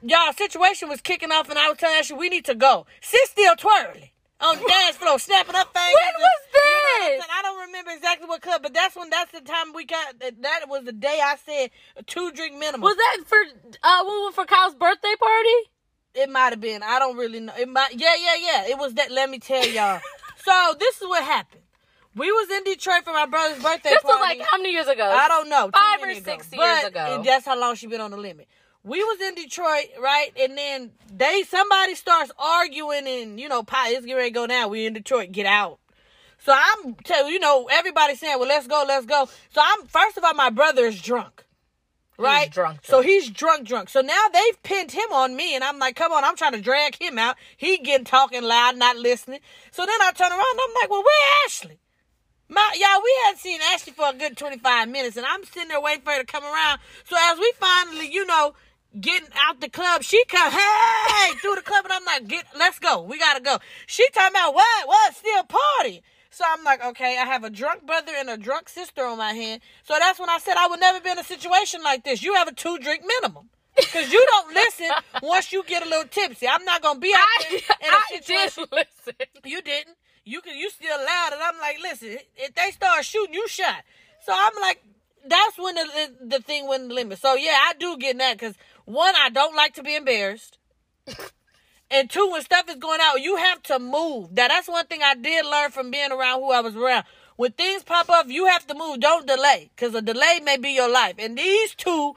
[0.01, 2.87] y'all situation was kicking off, and I was telling Ashley we need to go.
[3.01, 5.95] Sit still twirling on the dance floor, snapping up fingers.
[5.95, 7.27] When was You know this?
[7.29, 10.21] I don't remember exactly what club, but that's when that's the time we got.
[10.21, 12.83] That, was the day I said a two drink minimum.
[12.83, 13.39] was that for
[13.83, 15.71] uh we for Kyle's birthday party?
[16.15, 16.85] It might have been.
[16.85, 17.53] I don't really know.
[17.59, 17.95] It might.
[17.95, 18.69] Yeah, yeah, yeah.
[18.69, 19.11] It was that.
[19.11, 20.01] Let me tell y'all.
[20.45, 21.63] so this is what happened.
[22.15, 24.39] We was in Detroit for my brother's birthday This was party.
[24.41, 25.05] like how many years ago?
[25.05, 25.71] I don't know.
[25.73, 26.21] Five or ago.
[26.25, 27.19] six But years ago.
[27.21, 28.49] it- that's how long she been on the limit.
[28.85, 30.31] We was in Detroit, right?
[30.41, 34.47] And then they somebody starts arguing, and you know, pie it's getting ready to go
[34.47, 34.71] down.
[34.71, 35.79] We in Detroit, get out.
[36.39, 39.29] So I'm tell you know everybody saying, well, let's go, let's go.
[39.53, 41.45] So I'm first of all, my brother is drunk.
[42.19, 43.89] Right, drunk, So he's drunk, drunk.
[43.89, 46.61] So now they've pinned him on me, and I'm like, "Come on!" I'm trying to
[46.61, 47.37] drag him out.
[47.57, 49.41] He getting talking loud, not listening.
[49.71, 51.79] So then I turn around, and I'm like, "Well, where Ashley?"
[52.49, 55.81] My y'all, we hadn't seen Ashley for a good 25 minutes, and I'm sitting there
[55.81, 56.81] waiting for her to come around.
[57.05, 58.55] So as we finally, you know,
[58.99, 62.79] getting out the club, she come, hey, through the club, and I'm like, get, let's
[62.79, 63.59] go, we gotta go.
[63.87, 66.03] She talking about what, what, still party.
[66.39, 69.33] So I'm like, okay, I have a drunk brother and a drunk sister on my
[69.33, 69.61] hand.
[69.83, 72.23] So that's when I said I would never be in a situation like this.
[72.23, 73.49] You have a two drink minimum.
[73.93, 74.87] Cause you don't listen
[75.21, 76.47] once you get a little tipsy.
[76.47, 78.67] I'm not gonna be out I, there in a I situation.
[78.71, 79.15] did listen.
[79.45, 79.97] You didn't.
[80.25, 80.57] You can.
[80.57, 82.19] You still loud, and I'm like, listen.
[82.37, 83.83] If they start shooting, you shot.
[84.25, 84.81] So I'm like,
[85.27, 85.85] that's when the
[86.21, 87.19] the, the thing went the limit.
[87.19, 90.59] So yeah, I do get that because one, I don't like to be embarrassed,
[91.91, 94.33] and two, when stuff is going out, you have to move.
[94.33, 97.05] Now that's one thing I did learn from being around who I was around.
[97.37, 99.01] When things pop up, you have to move.
[99.01, 101.15] Don't delay, because a delay may be your life.
[101.19, 102.17] And these two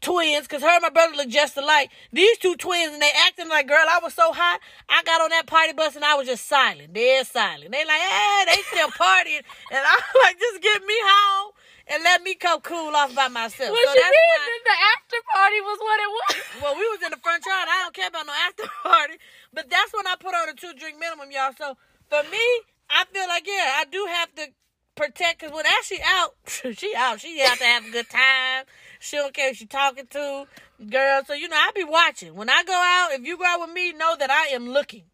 [0.00, 1.90] twins, because her and my brother look just alike.
[2.12, 4.60] These two twins, and they acting like, girl, I was so hot.
[4.88, 6.94] I got on that party bus and I was just silent.
[6.94, 7.72] They're silent.
[7.72, 9.44] They like, hey, they still partying.
[9.70, 11.52] And I'm like, just get me home
[11.86, 13.70] and let me come cool off by myself.
[13.70, 14.30] What so you that's mean?
[14.32, 16.34] why, The after party was what it was.
[16.62, 17.68] well, we was in the front yard.
[17.68, 19.14] I don't care about no after party.
[19.52, 21.52] But that's when I put on a two drink minimum, y'all.
[21.56, 21.76] So
[22.08, 22.44] for me,
[22.88, 24.46] I feel like, yeah, I do have to
[24.94, 26.34] protect because when Ashley out,
[26.78, 27.20] she out.
[27.20, 28.64] She out to have a good time.
[29.00, 30.46] She don't care if she talking to
[30.88, 31.22] girl.
[31.26, 32.34] So you know, I be watching.
[32.34, 35.04] When I go out, if you go out with me, know that I am looking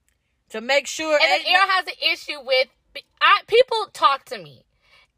[0.50, 1.18] to make sure.
[1.20, 2.68] And Air has an issue with
[3.20, 4.64] I people talk to me.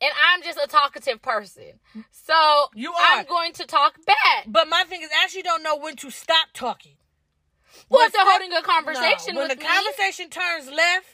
[0.03, 1.79] And I'm just a talkative person.
[2.11, 2.35] So
[2.75, 4.45] You I'm going to talk back.
[4.49, 6.97] But my thing is, actually, don't know when to stop talking.
[7.89, 9.65] Well, if they're holding a conversation No, when the me.
[9.65, 11.07] conversation turns left,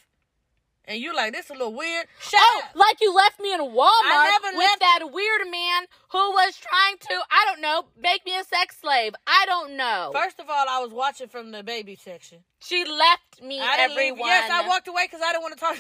[0.87, 2.07] and you're like this is a little weird.
[2.19, 2.75] Shut Oh, up.
[2.75, 6.57] like you left me in Walmart I never with left- that weird man who was
[6.57, 9.13] trying to, I don't know, make me a sex slave.
[9.27, 10.11] I don't know.
[10.15, 12.39] First of all, I was watching from the baby section.
[12.61, 14.13] she left me I didn't leave.
[14.13, 14.29] everyone.
[14.31, 15.77] Yes, I walked away because I didn't want to talk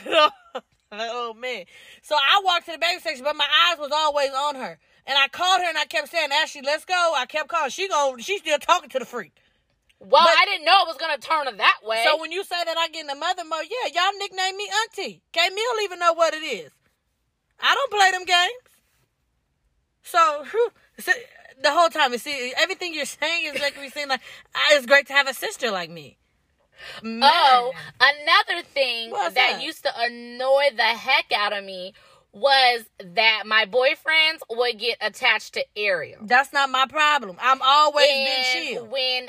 [0.55, 1.64] to the old man.
[2.03, 4.79] So I walked to the baby section, but my eyes was always on her.
[5.07, 7.12] And I called her and I kept saying, Ashley, let's go.
[7.16, 7.70] I kept calling.
[7.70, 9.33] She go, she's still talking to the freak.
[10.01, 12.05] Well, But- I didn't know it was gonna turn that way.
[12.05, 14.70] So when you say that I get in the mother mode, yeah, y'all nickname me
[14.85, 15.22] Auntie.
[15.33, 16.70] K Mill even know what it is.
[17.61, 18.53] I don't play them games.
[20.03, 20.70] So, whew,
[21.01, 21.12] so,
[21.62, 24.20] the whole time, you see, everything you're saying is making me seem like
[24.55, 26.16] ah, it's great to have a sister like me.
[27.03, 27.31] Man.
[27.33, 29.62] Oh, another thing What's that up?
[29.62, 31.95] used to annoy the heck out of me
[32.33, 36.21] was that my boyfriends would get attached to Ariel.
[36.23, 37.37] that's not my problem.
[37.41, 38.87] I'm always been and chill.
[38.87, 39.29] when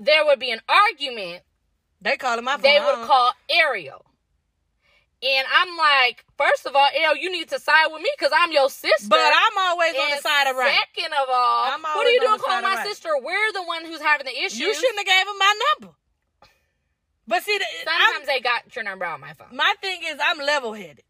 [0.00, 1.42] there would be an argument,
[2.00, 2.62] They calling my phone.
[2.62, 4.04] they would call Ariel.
[5.22, 8.52] And I'm like, first of all, Ariel, you need to side with me because I'm
[8.52, 9.08] your sister.
[9.08, 10.78] But I'm always on the side of right.
[10.94, 12.86] Second of all, what are you doing calling my right.
[12.86, 13.08] sister?
[13.20, 14.62] We're the one who's having the issue.
[14.62, 15.96] You shouldn't have gave him my number.
[17.28, 19.48] But see, the, Sometimes they got your number on my phone.
[19.52, 21.02] My thing is I'm level headed.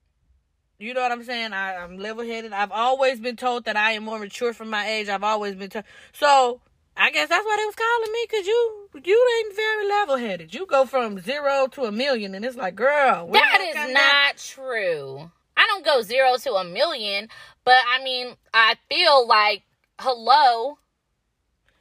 [0.78, 1.52] You know what I'm saying?
[1.52, 2.52] I, I'm level headed.
[2.52, 5.08] I've always been told that I am more mature for my age.
[5.08, 5.84] I've always been told.
[6.12, 6.60] So
[6.96, 10.54] I guess that's why they was calling me because you you ain't very level headed.
[10.54, 13.74] You go from zero to a million, and it's like, girl, that is don't is
[13.74, 15.30] got not true.
[15.56, 17.28] I don't go zero to a million,
[17.64, 19.62] but I mean, I feel like,
[19.98, 20.78] hello,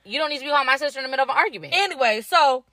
[0.05, 1.73] you don't need to be calling my sister in the middle of an argument.
[1.75, 2.63] Anyway, so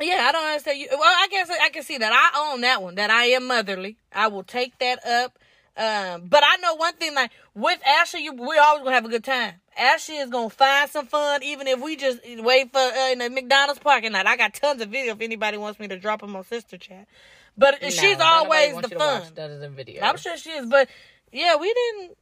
[0.00, 0.88] yeah, I don't understand you.
[0.90, 2.12] Well, I guess I can see that.
[2.12, 2.96] I own that one.
[2.96, 3.96] That I am motherly.
[4.12, 5.38] I will take that up.
[5.76, 7.14] Um, but I know one thing.
[7.14, 9.54] Like with Ashley, you, we always gonna have a good time.
[9.76, 13.30] Ashley is gonna find some fun, even if we just wait for uh, in the
[13.30, 14.26] McDonald's parking lot.
[14.26, 17.08] I got tons of video if anybody wants me to drop them on sister chat.
[17.56, 19.22] But No, she's always the fun.
[19.34, 20.02] That is a video.
[20.02, 20.66] I'm sure she is.
[20.66, 20.88] But
[21.32, 22.16] yeah, we didn't.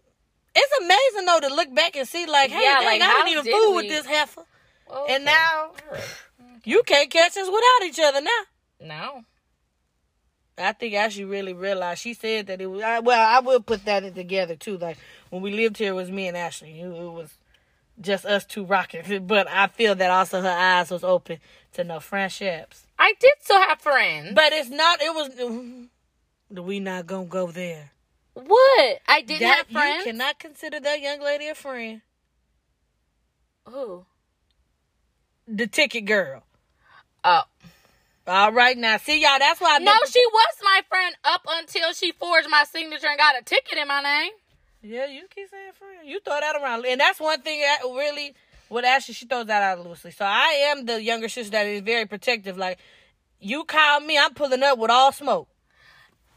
[0.54, 3.28] It's amazing though to look back and see like, hey, Yeah, dang, like, I didn't
[3.32, 4.44] even did fool with this heifer.
[4.90, 5.14] Okay.
[5.14, 5.72] And now.
[6.64, 8.40] You can't catch us without each other now.
[8.80, 9.24] No.
[10.58, 12.02] I think Ashley really realized.
[12.02, 12.82] She said that it was.
[12.82, 14.76] I, well, I will put that in together too.
[14.78, 14.98] Like
[15.30, 16.80] when we lived here, it was me and Ashley.
[16.80, 17.32] It, it was
[18.00, 19.26] just us two rocking.
[19.26, 21.38] But I feel that also her eyes was open
[21.72, 22.86] to no friendships.
[22.98, 24.32] I did still have friends.
[24.34, 25.00] But it's not.
[25.02, 25.88] It was.
[26.50, 27.92] We not gonna go there.
[28.34, 28.98] what?
[29.08, 30.04] I didn't That- have friends.
[30.04, 32.02] You cannot consider that young lady a friend.
[33.66, 34.04] Who?
[35.48, 36.42] The ticket girl.
[37.24, 37.42] Oh.
[38.26, 39.38] All right, now see y'all.
[39.38, 43.18] That's why I No, she was my friend up until she forged my signature and
[43.18, 44.32] got a ticket in my name.
[44.82, 46.08] Yeah, you keep saying friend.
[46.08, 48.34] You throw that around, and that's one thing that really
[48.68, 49.14] with Ashley.
[49.14, 50.12] She throws that out loosely.
[50.12, 52.56] So I am the younger sister that is very protective.
[52.56, 52.78] Like
[53.40, 55.48] you call me, I'm pulling up with all smoke.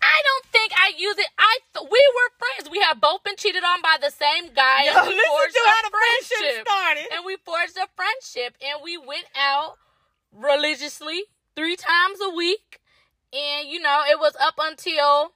[0.02, 1.28] I don't think I use it.
[1.38, 2.72] I th- we were friends.
[2.72, 4.86] We have both been cheated on by the same guy.
[4.86, 7.06] Yo, and we forged a the friendship started.
[7.14, 9.78] And we forged a friendship, and we went out
[10.36, 11.24] religiously
[11.56, 12.80] three times a week.
[13.34, 15.32] And you know, it was up until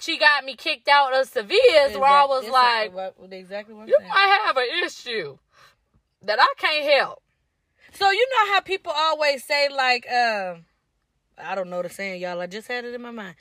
[0.00, 3.88] she got me kicked out of Sevilla's, where I was Exact- like, what, exactly what
[3.88, 4.08] "You saying.
[4.10, 5.38] might have an issue
[6.22, 7.22] that I can't help."
[7.94, 10.64] So you know how people always say like, um,
[11.36, 12.40] I don't know the saying, y'all.
[12.40, 13.34] I just had it in my mind.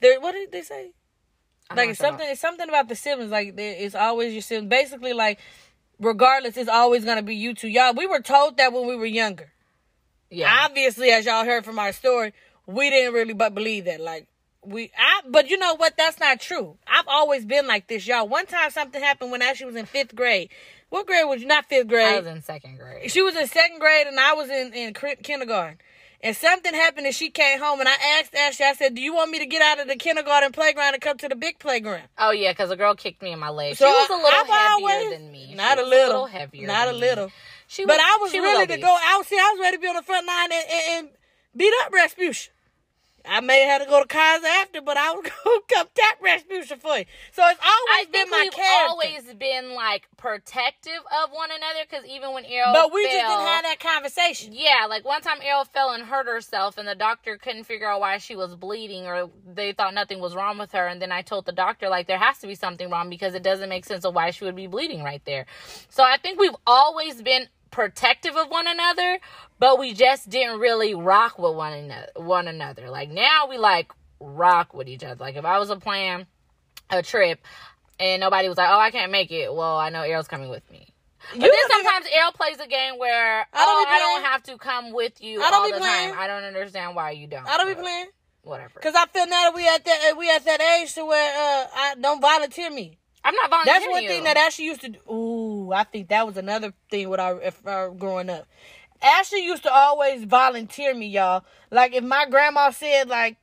[0.00, 0.92] There, what did they say?
[1.74, 5.38] Like it's something it's something about the siblings like it's always your siblings basically like
[6.00, 9.04] regardless it's always gonna be you two y'all we were told that when we were
[9.04, 9.52] younger
[10.30, 10.64] Yeah.
[10.64, 12.32] obviously as y'all heard from our story
[12.66, 14.26] we didn't really but believe that like
[14.62, 18.28] we I but you know what that's not true I've always been like this y'all
[18.28, 20.50] one time something happened when Ashley was in fifth grade
[20.90, 23.10] what grade was you not fifth grade I was in second grade.
[23.10, 25.78] she was in second grade and I was in in kindergarten
[26.20, 29.14] and something happened and she came home and I asked Ashley I said do you
[29.14, 32.02] want me to get out of the kindergarten playground and come to the big playground
[32.18, 33.76] Oh yeah, because a girl kicked me in my leg.
[33.76, 35.54] So she was a little I've heavier always- than me.
[35.54, 36.26] Not She a was little.
[36.26, 36.66] heavier.
[36.66, 37.26] Not a little.
[37.26, 37.32] Me.
[37.68, 39.26] She But I was really to go out.
[39.26, 41.08] See, I was ready to be on the front line and, and, and
[41.54, 42.48] beat up Rasputia.
[43.28, 46.20] I may have had to go to Kaiser after, but I would go come tap
[46.22, 47.04] Rasputia for you.
[47.32, 48.88] So it's always I been think my we've character.
[48.88, 53.28] always been like protective of one another because even when Ariel but we fell, just
[53.28, 54.52] didn't have that conversation.
[54.52, 58.00] Yeah, like one time Ariel fell and hurt herself, and the doctor couldn't figure out
[58.00, 60.86] why she was bleeding, or they thought nothing was wrong with her.
[60.86, 63.42] And then I told the doctor, like, there has to be something wrong because it
[63.42, 65.44] doesn't make sense of why she would be bleeding right there.
[65.90, 69.18] So I think we've always been protective of one another,
[69.58, 72.08] but we just didn't really rock with one another.
[72.16, 72.90] One another.
[72.90, 75.16] Like now we like rock with each other.
[75.20, 76.26] Like if I was a plan
[76.90, 77.40] a trip
[78.00, 80.68] and nobody was like, "Oh, I can't make it," well, I know Ariel's coming with
[80.70, 80.92] me.
[81.30, 83.98] But You then don't even- sometimes Ariel plays a game where I don't oh, I
[83.98, 86.10] don't have to come with you I don't all be the playing.
[86.10, 86.18] time.
[86.18, 87.46] I don't understand why you don't.
[87.46, 88.06] I don't be playing.
[88.42, 88.80] Whatever.
[88.80, 91.66] Cause I feel now that we at that we at that age to where uh
[91.74, 92.96] I don't volunteer me.
[93.28, 93.82] I'm not volunteering.
[93.82, 94.98] That's one thing that Ashley used to do.
[95.12, 98.48] Ooh, I think that was another thing with our if our growing up.
[99.02, 101.44] Ashley used to always volunteer me, y'all.
[101.70, 103.36] Like if my grandma said like,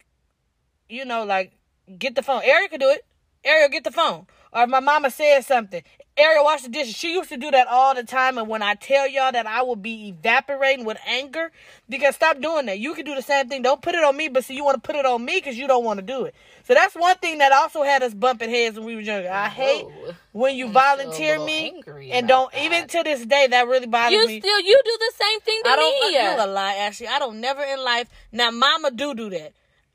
[0.89, 1.51] you know, like
[1.99, 2.41] get the phone.
[2.43, 3.05] Ariel could do it.
[3.43, 4.25] Ariel, get the phone.
[4.51, 5.83] Or if my mama said something,
[6.17, 6.95] Ariel, wash the dishes.
[6.95, 8.37] She used to do that all the time.
[8.37, 11.51] And when I tell y'all that I will be evaporating with anger,
[11.89, 12.79] because stop doing that.
[12.79, 13.61] You can do the same thing.
[13.61, 15.57] Don't put it on me, but see, you want to put it on me because
[15.57, 16.33] you don't want to do it.
[16.63, 19.29] So that's one thing that also had us bumping heads when we were younger.
[19.29, 20.15] I hate Whoa.
[20.31, 24.13] when you I'm volunteer me angry and don't even to this day that really bothers
[24.13, 24.35] You me.
[24.35, 26.11] You still you do the same thing to I don't.
[26.11, 26.13] me.
[26.13, 27.07] You a lie, Ashley.
[27.07, 28.07] I don't never in life.
[28.31, 29.51] Now, Mama do do that.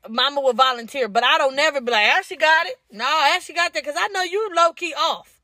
[0.09, 2.79] Mama will volunteer, but I don't never be like Ashley got it.
[2.91, 5.40] No, Ashley got that because I know you low key off,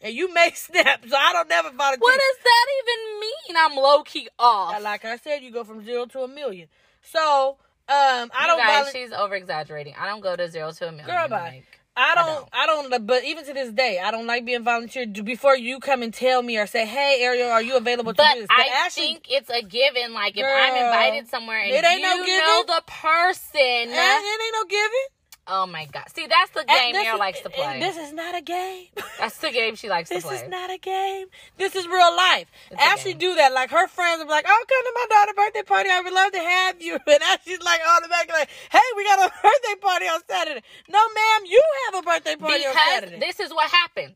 [0.00, 1.04] and you may snap.
[1.08, 1.98] So I don't never volunteer.
[2.00, 3.56] what does that even mean?
[3.58, 4.82] I'm low key off.
[4.82, 6.68] Like I said, you go from zero to a million.
[7.02, 7.56] So
[7.88, 8.58] um, I you don't.
[8.58, 9.94] guys, she's over exaggerating.
[9.98, 11.06] I don't go to zero to a million.
[11.06, 11.40] Girl, bye.
[11.54, 14.62] Like, I I don't, I don't, but even to this day, I don't like being
[14.62, 18.16] volunteered before you come and tell me or say, hey, Ariel, are you available to
[18.18, 18.48] But do this?
[18.50, 20.12] I Ashley, think it's a given.
[20.12, 24.42] Like if I'm invited somewhere and it ain't you no know the person, eh, it
[24.42, 25.06] ain't no giving.
[25.48, 26.04] Oh my god!
[26.14, 27.80] See, that's the game is- likes to play.
[27.80, 28.86] This is not a game.
[29.18, 30.30] that's the game she likes to play.
[30.32, 31.26] This is not a game.
[31.56, 32.46] This is real life.
[32.70, 33.52] It's Ashley do that.
[33.52, 35.90] Like her friends will be like, "Oh, come to my daughter's birthday party.
[35.90, 39.32] I would love to have you." And Ashley's like automatically like, "Hey, we got a
[39.42, 43.18] birthday party on Saturday." No, ma'am, you have a birthday party on because Saturday.
[43.18, 44.14] this is what happened.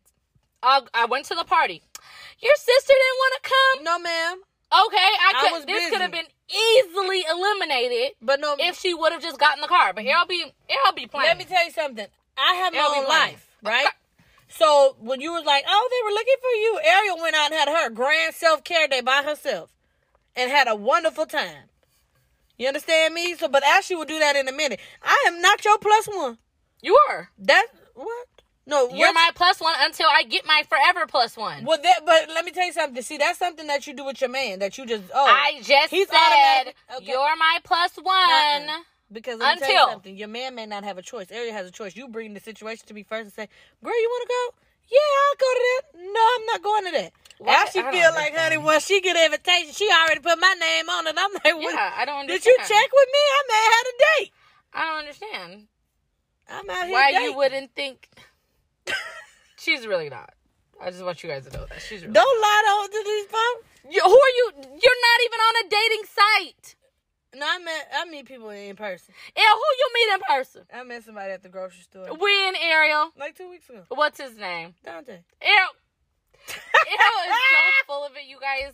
[0.63, 1.83] I, I went to the party.
[2.41, 3.85] Your sister didn't want to come.
[3.85, 4.41] no, ma'am.
[4.73, 5.53] Okay, I I could.
[5.53, 9.57] was this could have been easily eliminated But no, if she would have just got
[9.57, 9.93] in the car.
[9.93, 11.29] But Ariel be Ariel be playing.
[11.29, 12.07] let me tell you something.
[12.39, 13.09] I have my own playing.
[13.09, 13.89] life, right?
[14.49, 17.55] So when you were like, "Oh, they were looking for you," Ariel went out and
[17.55, 19.71] had her grand self care day by herself,
[20.37, 21.69] and had a wonderful time.
[22.59, 23.35] You understand me?
[23.37, 24.81] So, but Ashley will do that in a minute.
[25.03, 26.39] I am not your plus one.
[26.83, 27.31] You are.
[27.39, 28.40] That what?
[28.71, 31.65] No, You're my plus one until I get my forever plus one.
[31.65, 33.03] Well, that, but let me tell you something.
[33.03, 34.61] See, that's something that you do with your man.
[34.61, 37.11] That you just oh, I just he's said okay.
[37.11, 38.07] you're my plus one.
[38.09, 38.83] Uh-uh.
[39.11, 40.17] because let me tell Until- you something.
[40.17, 41.27] Your man may not have a choice.
[41.33, 41.97] Ariel has a choice.
[41.97, 43.49] You bring the situation to me first and say,
[43.83, 44.65] "Girl, you want to go?
[44.89, 46.13] Yeah, I'll go to that.
[46.15, 47.69] No, I'm not going to that." What?
[47.69, 48.65] Ashley I don't feel like, honey, understand.
[48.65, 51.15] once she get an invitation, she already put my name on it.
[51.17, 51.75] I'm like, what?
[51.75, 53.19] Yeah, I don't Did you check with me?
[53.19, 54.33] I may have had a date.
[54.75, 55.67] I don't understand
[56.51, 56.93] I'm out here.
[56.93, 58.09] why you wouldn't think.
[59.59, 60.33] She's really not.
[60.81, 62.15] I just want you guys to know that she's really.
[62.15, 63.95] Don't lie to, to these folks.
[63.95, 64.51] You, who are you?
[64.57, 66.77] You're not even on a dating site.
[67.35, 69.15] No, I met I meet people in person.
[69.37, 70.63] And who you meet in person?
[70.75, 73.13] I met somebody at the grocery store When Ariel?
[73.19, 73.83] like two weeks ago.
[73.89, 74.75] What's his name?
[74.85, 75.21] Dante.
[75.41, 75.69] Ariel.
[76.49, 78.73] Ariel is so full of it, you guys.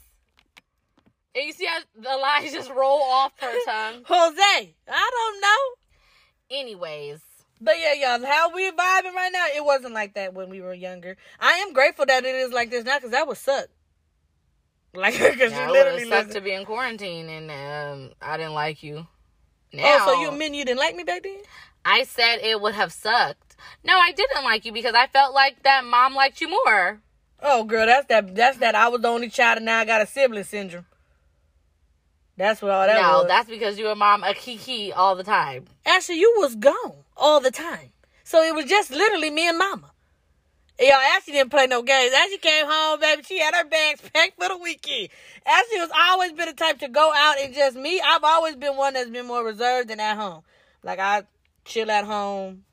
[1.34, 4.04] And you see how the lies just roll off her tongue.
[4.06, 4.74] Jose.
[4.88, 6.58] I don't know.
[6.58, 7.20] Anyways,
[7.60, 10.74] But yeah, y'all, how we vibing right now, it wasn't like that when we were
[10.74, 11.16] younger.
[11.40, 13.66] I am grateful that it is like this now because that would suck.
[14.94, 18.82] Like, because yeah, you literally sucked to be in quarantine and um, I didn't like
[18.82, 19.06] you.
[19.74, 21.36] Now, Oh, so you mean you didn't like me back then?
[21.84, 23.56] I said it would have sucked.
[23.84, 27.02] No, I didn't like you because I felt like that mom liked you more.
[27.42, 28.34] Oh, girl, that's that.
[28.34, 28.74] That's that.
[28.74, 30.86] I was the only child, and now I got a sibling syndrome.
[32.38, 33.28] That's what all that no, was.
[33.28, 35.66] that's because you were mom a kiki all the time.
[35.84, 37.92] Actually, you was gone all the time,
[38.24, 39.92] so it was just literally me and Mama.
[40.78, 42.12] Yo, Ashley didn't play no games.
[42.12, 43.22] Ashley came home, baby.
[43.22, 45.08] She had her bags packed for the weekend.
[45.46, 47.98] Ashley was always been the type to go out and just me.
[47.98, 50.42] I've always been one that's been more reserved than at home.
[50.82, 51.22] Like I
[51.64, 52.64] chill at home.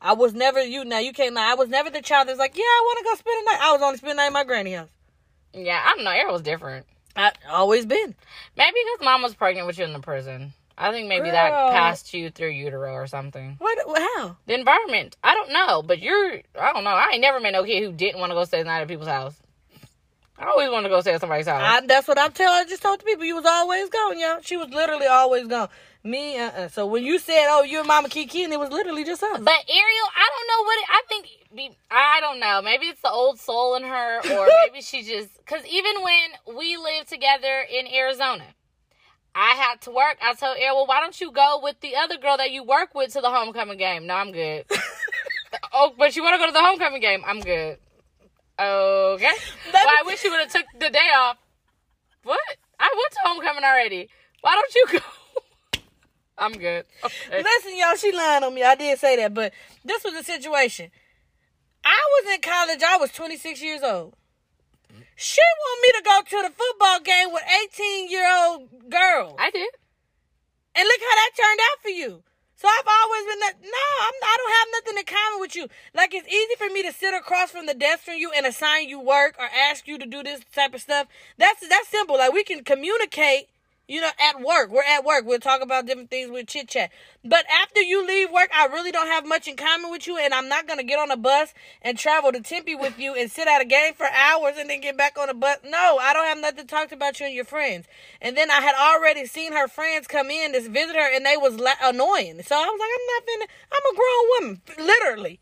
[0.00, 0.86] I was never you.
[0.86, 1.50] Now you can't lie.
[1.50, 3.60] I was never the child that's like, yeah, I want to go spend the night.
[3.62, 4.88] I was only spending night at my granny house.
[5.52, 6.10] Yeah, I don't know.
[6.10, 6.86] Ariel was different.
[7.14, 8.14] I always been.
[8.56, 10.54] Maybe because mom was pregnant with you in the prison.
[10.76, 11.32] I think maybe Girl.
[11.32, 13.56] that passed you through utero or something.
[13.58, 13.78] What?
[14.16, 14.36] How?
[14.46, 15.16] The environment.
[15.22, 16.40] I don't know, but you're.
[16.58, 16.90] I don't know.
[16.90, 18.88] I ain't never met no kid who didn't want to go stay the night at
[18.88, 19.36] people's house.
[20.38, 21.62] I always want to go stay at somebody's house.
[21.62, 22.60] I, that's what I'm telling.
[22.60, 24.38] I just told the people you was always gone, yo.
[24.42, 25.68] She was literally always gone.
[26.04, 26.66] Me, uh-uh.
[26.68, 29.38] So when you said, "Oh, you and Mama Kiki," and it was literally just us.
[29.38, 31.26] But Ariel, I don't know what it, I think.
[31.54, 32.60] be- I don't know.
[32.60, 35.28] Maybe it's the old soul in her, or maybe she just.
[35.38, 38.46] Because even when we lived together in Arizona,
[39.34, 40.18] I had to work.
[40.22, 42.94] I told Ariel, "Well, why don't you go with the other girl that you work
[42.94, 44.66] with to the homecoming game?" No, I'm good.
[45.72, 47.22] oh, but you want to go to the homecoming game?
[47.26, 47.78] I'm good.
[48.58, 49.32] Okay.
[49.72, 51.38] Well, I wish you would have took the day off.
[52.22, 52.40] What?
[52.78, 54.08] I went to homecoming already.
[54.42, 55.80] Why don't you go?
[56.38, 56.84] I'm good.
[57.04, 57.42] Okay.
[57.42, 58.62] Listen, y'all, she lying on me.
[58.62, 59.52] I did say that, but
[59.84, 60.90] this was the situation.
[61.84, 62.82] I was in college.
[62.82, 64.14] I was 26 years old.
[65.16, 67.42] She want me to go to the football game with
[67.74, 69.36] 18 year old girls.
[69.38, 69.70] I did.
[70.74, 72.22] And look how that turned out for you.
[72.56, 73.54] So I've always been that.
[73.60, 75.68] No, I'm, I don't have nothing in common with you.
[75.94, 78.88] Like it's easy for me to sit across from the desk from you and assign
[78.88, 81.08] you work or ask you to do this type of stuff.
[81.38, 82.18] That's that's simple.
[82.18, 83.48] Like we can communicate.
[83.92, 85.26] You know, at work, we're at work.
[85.26, 86.30] We'll talk about different things.
[86.30, 86.90] We'll chit chat.
[87.22, 90.32] But after you leave work, I really don't have much in common with you, and
[90.32, 91.52] I'm not gonna get on a bus
[91.82, 94.80] and travel to Tempe with you and sit at a game for hours and then
[94.80, 95.58] get back on a bus.
[95.62, 97.86] No, I don't have nothing to talk about you and your friends.
[98.22, 101.36] And then I had already seen her friends come in to visit her, and they
[101.36, 102.42] was la- annoying.
[102.44, 103.46] So I was like, I'm not finna.
[103.72, 105.38] I'm a grown woman, literally.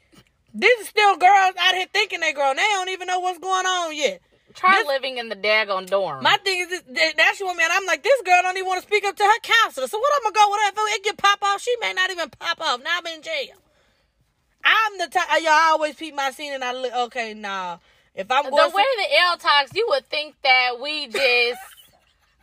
[0.53, 2.57] These are still girls out here thinking they grown.
[2.57, 4.21] They don't even know what's going on yet.
[4.55, 6.23] Try This- living in the daggone dorm.
[6.23, 7.69] My thing is, this- that's what man.
[7.73, 9.87] I'm like, this girl don't even want to speak up to her counselor.
[9.87, 10.69] So what I'm gonna go with her?
[10.89, 12.83] If it get pop off, she may not even pop off.
[12.83, 13.57] Now I'm in jail.
[14.65, 15.27] I'm the type.
[15.43, 16.93] Y'all I always peep my scene, and I look.
[16.93, 17.79] Okay, nah.
[18.15, 21.61] If I'm the going, way the L talks, you would think that we just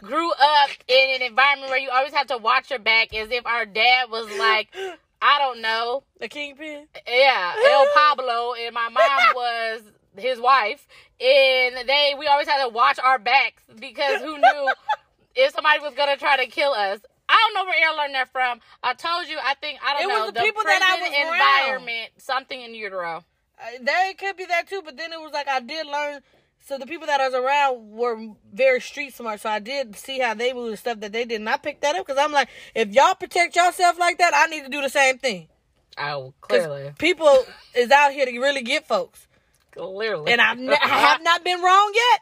[0.02, 3.46] grew up in an environment where you always have to watch your back, as if
[3.46, 4.70] our dad was like,
[5.22, 6.88] I don't know, the kingpin.
[7.08, 9.82] yeah, El Pablo, and my mom was
[10.20, 10.88] his wife,
[11.20, 14.74] and they we always had to watch our backs because who knew
[15.36, 17.00] if somebody was gonna try to kill us.
[17.30, 18.62] I don't know where Air learned that from.
[18.82, 21.12] I told you, I think I don't It know was the people that I was
[21.12, 21.84] around.
[21.84, 23.26] environment, something in utero.
[23.60, 26.22] Uh, it could be that too, but then it was like I did learn.
[26.66, 28.18] So the people that I was around were
[28.54, 31.40] very street smart, so I did see how they moved and stuff that they did,
[31.40, 34.48] and I picked that up because I'm like, if y'all protect yourself like that, I
[34.48, 35.48] need to do the same thing.
[35.98, 39.27] Oh, clearly, people is out here to really get folks.
[39.78, 42.22] Clearly, and I've ne- I have not been wrong yet.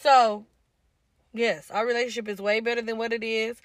[0.00, 0.44] So,
[1.32, 3.56] yes, our relationship is way better than what it is.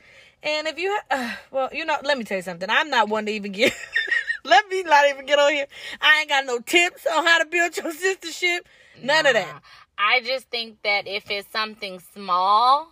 [0.41, 2.69] And if you, uh, well, you know, let me tell you something.
[2.69, 3.73] I'm not one to even get.
[4.45, 5.67] let me not even get on here.
[6.01, 8.59] I ain't got no tips on how to build your sistership.
[9.01, 9.61] None of that.
[9.97, 12.89] I just think that if it's something small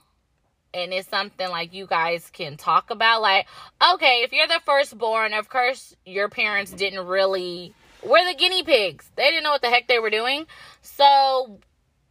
[0.73, 3.47] and it's something like you guys can talk about, like,
[3.93, 9.09] okay, if you're the firstborn, of course your parents didn't really, we're the guinea pigs.
[9.15, 10.45] They didn't know what the heck they were doing.
[10.81, 11.59] So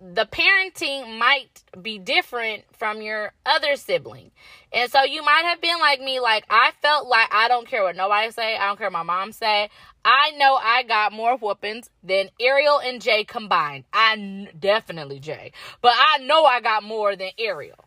[0.00, 4.30] the parenting might be different from your other sibling.
[4.72, 7.82] And so you might have been like me, like I felt like I don't care
[7.82, 9.70] what nobody say, I don't care what my mom say.
[10.04, 13.84] I know I got more whoopings than Ariel and Jay combined.
[13.92, 17.84] I definitely Jay, but I know I got more than Ariel.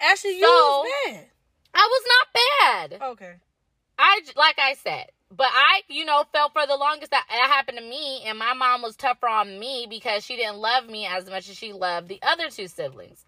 [0.00, 0.48] Actually, you So-
[0.80, 1.26] was bad.
[1.76, 3.02] I was not bad.
[3.12, 3.34] Okay.
[3.98, 7.78] I like I said, but I, you know, felt for the longest that that happened
[7.78, 11.26] to me, and my mom was tougher on me because she didn't love me as
[11.26, 13.24] much as she loved the other two siblings.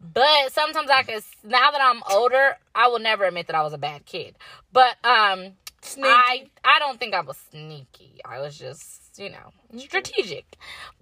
[0.00, 1.20] But sometimes I can.
[1.44, 4.36] Now that I'm older, I will never admit that I was a bad kid.
[4.72, 6.08] But um, Sneaky.
[6.08, 8.20] I I don't think I was sneaky.
[8.24, 10.44] I was just you know strategic.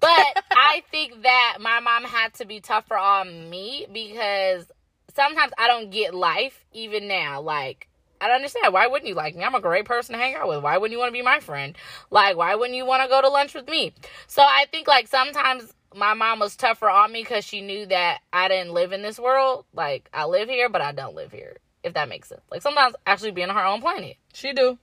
[0.00, 0.10] But
[0.50, 4.66] I think that my mom had to be tougher on me because
[5.14, 7.40] sometimes I don't get life even now.
[7.40, 7.88] Like
[8.20, 8.72] I don't understand.
[8.72, 9.44] Why wouldn't you like me?
[9.44, 10.62] I'm a great person to hang out with.
[10.62, 11.76] Why wouldn't you want to be my friend?
[12.10, 13.92] Like, why wouldn't you want to go to lunch with me?
[14.26, 18.20] So I think like sometimes my mom was tougher on me because she knew that
[18.32, 19.64] I didn't live in this world.
[19.72, 21.56] Like I live here, but I don't live here.
[21.82, 22.42] If that makes sense.
[22.50, 24.16] Like sometimes actually being on her own planet.
[24.34, 24.78] She do.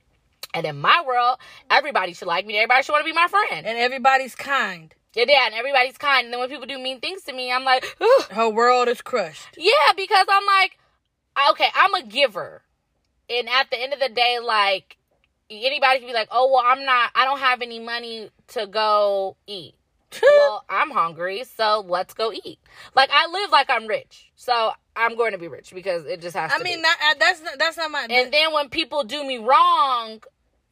[0.54, 1.38] And in my world,
[1.70, 2.56] everybody should like me.
[2.56, 3.66] Everybody should want to be my friend.
[3.66, 4.94] And everybody's kind.
[5.14, 6.26] Yeah, yeah, and everybody's kind.
[6.26, 7.84] And then when people do mean things to me, I'm like.
[8.30, 9.48] Her world is crushed.
[9.56, 10.78] Yeah, because I'm like,
[11.50, 12.62] okay, I'm a giver.
[13.28, 14.96] And at the end of the day, like,
[15.50, 19.36] anybody can be like, oh, well, I'm not, I don't have any money to go
[19.46, 19.74] eat.
[20.22, 22.58] well, I'm hungry, so let's go eat.
[22.94, 24.30] Like, I live like I'm rich.
[24.36, 26.82] So I'm going to be rich because it just has I to mean, be.
[26.82, 28.06] not, uh, that's not, that's not my.
[28.08, 30.22] and then when people do me wrong,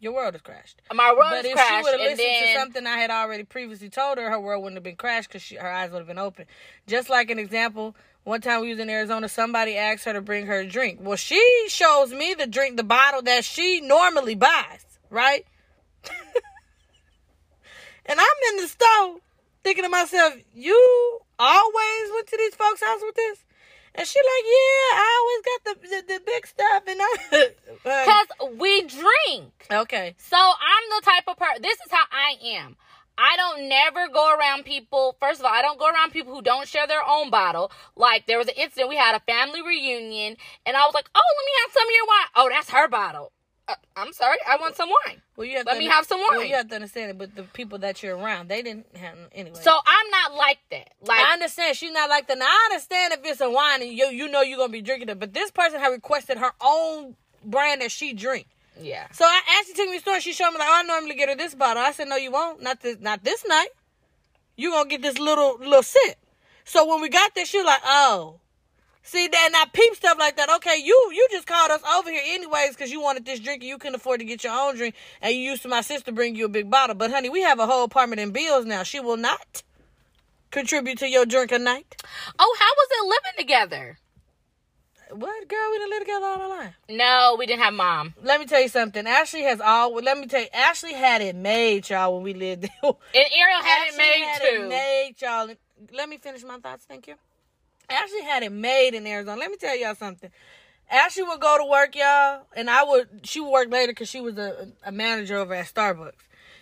[0.00, 0.80] your world is crashed.
[0.94, 3.88] my world But is if she would have listened to something I had already previously
[3.88, 6.46] told her, her world wouldn't have been crashed because her eyes would have been open.
[6.86, 10.46] Just like an example, one time we was in Arizona, somebody asked her to bring
[10.46, 10.98] her a drink.
[11.02, 15.44] Well, she shows me the drink, the bottle that she normally buys, right?
[18.06, 19.18] and I'm in the store
[19.62, 23.44] thinking to myself, you always went to these folks' house with this?
[23.96, 27.48] And she like, yeah, I always got the the, the big stuff, and I.
[27.84, 29.66] Because um, we drink.
[29.70, 30.16] okay.
[30.18, 31.62] So I'm the type of person.
[31.62, 32.76] This is how I am.
[33.16, 35.16] I don't never go around people.
[35.20, 37.70] First of all, I don't go around people who don't share their own bottle.
[37.96, 40.36] Like there was an incident, we had a family reunion,
[40.66, 42.88] and I was like, "Oh, let me have some of your wine." Oh, that's her
[42.88, 43.32] bottle.
[43.66, 45.22] Uh, I'm sorry, I want some wine.
[45.36, 46.48] Well, you have Let to me have some Well, wine.
[46.48, 49.58] you have to understand it, but the people that you're around, they didn't have anyway.
[49.62, 50.90] So I'm not like that.
[51.00, 52.36] Like I understand she's not like that.
[52.38, 55.08] Now, I understand if it's a wine and you you know you're gonna be drinking
[55.08, 58.48] it, but this person had requested her own brand that she drink.
[58.80, 59.06] Yeah.
[59.12, 60.20] So I asked her to take me to the store.
[60.20, 61.82] She showed me like, oh, I normally get her this bottle.
[61.82, 62.62] I said, no, you won't.
[62.62, 62.98] Not this.
[63.00, 63.68] Not this night.
[64.56, 66.16] You gonna get this little little sip.
[66.64, 68.40] So when we got there, she was like, oh.
[69.06, 70.48] See that and I peep stuff like that.
[70.56, 73.68] Okay, you you just called us over here anyways because you wanted this drink and
[73.68, 76.34] you couldn't afford to get your own drink and you used to my sister bring
[76.34, 76.96] you a big bottle.
[76.96, 78.82] But honey, we have a whole apartment in bills now.
[78.82, 79.62] She will not
[80.50, 81.96] contribute to your drink a night.
[82.38, 83.98] Oh, how was it living together?
[85.14, 85.70] What girl?
[85.70, 86.74] We didn't live together all our life.
[86.88, 88.14] No, we didn't have mom.
[88.22, 89.06] Let me tell you something.
[89.06, 89.94] Ashley has all.
[89.94, 90.48] Let me tell you.
[90.52, 92.14] Ashley had it made, y'all.
[92.14, 92.92] When we lived there.
[92.92, 94.62] And Ariel had it Ashley made had too.
[94.64, 95.48] It made, y'all.
[95.92, 96.84] Let me finish my thoughts.
[96.84, 97.14] Thank you.
[97.88, 99.38] Ashley had it made in Arizona.
[99.38, 100.30] Let me tell y'all something.
[100.90, 103.20] Ashley would go to work, y'all, and I would.
[103.22, 106.12] She would work later because she was a, a manager over at Starbucks.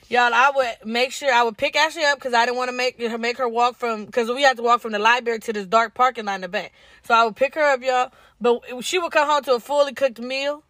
[0.09, 2.76] Y'all, I would make sure I would pick Ashley up because I didn't want to
[2.76, 5.53] make her make her walk from because we had to walk from the library to
[5.55, 6.72] this dark parking lot in the back.
[7.03, 8.12] So I would pick her up, y'all.
[8.43, 10.64] But she would come home to a fully cooked meal.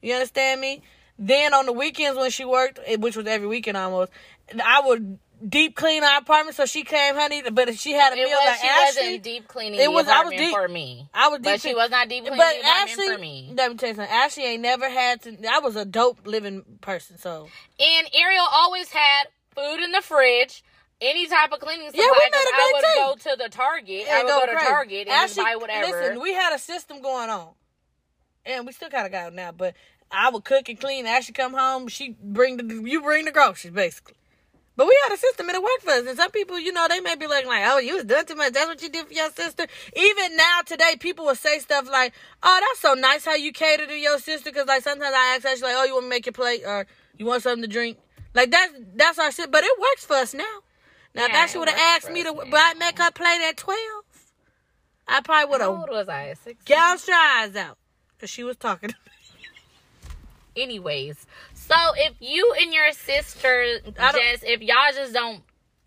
[0.00, 0.82] You understand me?
[1.18, 4.10] Then on the weekends when she worked, eh, which was every weekend almost,
[4.64, 6.56] I would deep clean our apartment.
[6.56, 7.42] So she came, honey.
[7.52, 9.92] But if she had a It meal was like she Ashley, wasn't deep cleaning it
[9.92, 11.08] was- I was deep- for me.
[11.12, 13.52] I was deep but she was not deep cleaning but Ashley, for me.
[13.54, 14.12] let me tell you something.
[14.14, 15.36] Ashley ain't never had to.
[15.48, 17.18] I was a dope living person.
[17.18, 17.48] So
[17.78, 20.64] And Ariel always had food in the fridge.
[21.02, 22.04] Any type of cleaning supply.
[22.04, 23.26] Yeah, we made a I would team.
[23.26, 24.04] go to the Target.
[24.06, 24.66] Yeah, I would go go, to.
[24.66, 25.86] Target and Ashley, buy whatever.
[25.86, 27.48] Listen, we had a system going on,
[28.46, 29.50] and we still kind of got it now.
[29.50, 29.74] But
[30.12, 31.04] I would cook and clean.
[31.06, 34.14] Ashley come home, she bring the you bring the groceries basically.
[34.74, 36.06] But we had a system and it worked for us.
[36.06, 38.34] And some people, you know, they may be like, like, oh, you was doing too
[38.36, 38.54] much.
[38.54, 39.66] That's what you did for your sister.
[39.94, 43.86] Even now today, people will say stuff like, oh, that's so nice how you cater
[43.86, 44.50] to your sister.
[44.50, 46.86] Because like sometimes I ask Ashley like, oh, you want to make your plate or
[47.18, 47.98] you want something to drink.
[48.34, 49.50] Like that's that's our shit.
[49.50, 50.60] But it works for us now.
[51.14, 53.56] Now if Yeah, Ashley it would have asked me to, I make her plate at
[53.56, 54.04] twelve.
[55.06, 55.70] I probably would have.
[55.70, 56.34] How old was I?
[56.34, 56.62] Six.
[56.64, 57.76] gouged her eyes out
[58.16, 58.90] because she was talking.
[58.90, 60.62] to me.
[60.62, 65.42] Anyways, so if you and your sister just if y'all just don't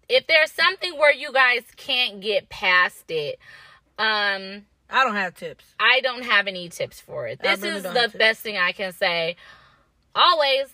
[0.09, 3.39] if there's something where you guys can't get past it,
[3.99, 5.65] um I don't have tips.
[5.80, 7.39] I don't have any tips for it.
[7.41, 9.36] This really is the best thing I can say.
[10.15, 10.67] Always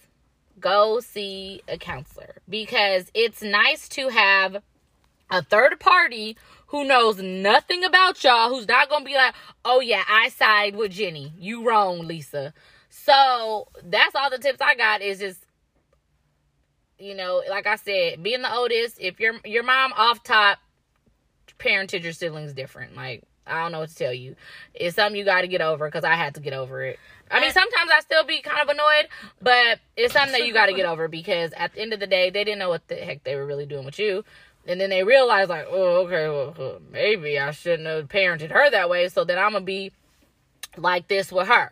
[0.62, 4.64] go see a counselor because it's nice to have
[5.30, 6.38] a third party
[6.68, 9.34] who knows nothing about y'all, who's not gonna be like,
[9.66, 11.34] oh yeah, I side with Jenny.
[11.38, 12.54] You wrong, Lisa.
[12.90, 15.46] So that's all the tips I got is just
[17.00, 20.60] you know, like I said, being the oldest, if your your mom off top
[21.62, 22.96] parented your siblings different.
[22.96, 24.36] Like I don't know what to tell you.
[24.74, 27.00] It's something you got to get over because I had to get over it.
[27.32, 29.08] I mean, sometimes I still be kind of annoyed,
[29.42, 32.08] but it's something that you got to get over because at the end of the
[32.08, 34.24] day, they didn't know what the heck they were really doing with you.
[34.68, 38.90] And then they realized, like, oh, okay, well, maybe I shouldn't have parented her that
[38.90, 39.08] way.
[39.10, 39.92] So then I'm going to be
[40.78, 41.72] like this with her.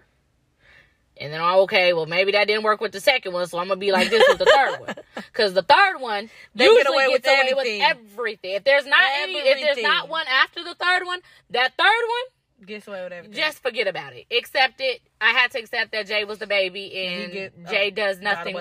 [1.22, 3.68] And then, oh, okay, well, maybe that didn't work with the second one, so I'm
[3.68, 4.96] going to be like this with the third one.
[5.16, 7.80] Because the third one, They get usually away with gets away everything.
[7.80, 8.54] with everything.
[8.56, 11.20] If there's not any, if there's not one after the third one,
[11.52, 12.24] that third one,
[12.66, 13.38] Gets away with everything.
[13.38, 14.26] just forget about it.
[14.32, 15.02] Accept it.
[15.22, 18.20] I had to accept that Jay was the baby, And get- oh, Jay oh, does
[18.20, 18.58] nothing.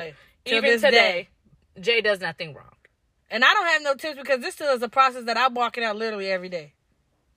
[0.46, 1.28] Even today,
[1.80, 2.72] Jay does nothing wrong.
[3.30, 5.84] and I don't have no tips because this still is a process that I'm walking
[5.84, 6.72] out literally every day.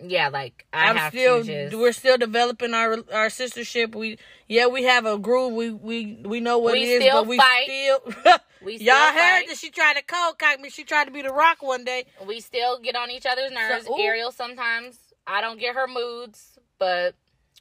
[0.04, 1.76] Yeah, like I I'm have still just.
[1.76, 3.94] we're still developing our our sistership.
[3.94, 5.54] We yeah we have a groove.
[5.54, 7.66] We we we know what We it is, still but we fight.
[7.66, 8.36] still.
[8.64, 10.70] We Y'all still heard that she tried to cold cock me.
[10.70, 12.06] She tried to be the rock one day.
[12.28, 13.88] we still get on each other's nerves.
[13.90, 13.98] ooh.
[14.00, 17.16] Ariel sometimes I don't get her moods, but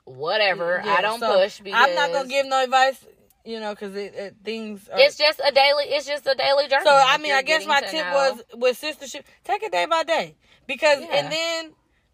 [0.05, 0.83] whatever.
[0.85, 3.05] Yeah, I don't so push because I'm not gonna give no advice,
[3.45, 4.89] you know, because it, it things.
[4.89, 5.85] Are, It's just a daily.
[5.85, 6.85] It's just a daily journey.
[6.85, 9.23] so I mean, I guess my tip know- was with sistership.
[9.45, 10.37] Take it day by day
[10.67, 11.17] because, Yeah.
[11.17, 11.73] and then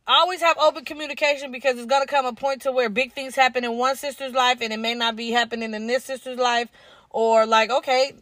[0.09, 3.65] always have open communication because it's gonna come a point to where big things happen
[3.65, 6.69] in one sister's life and it may not be happening in this sister's life,
[7.11, 8.13] or like okay,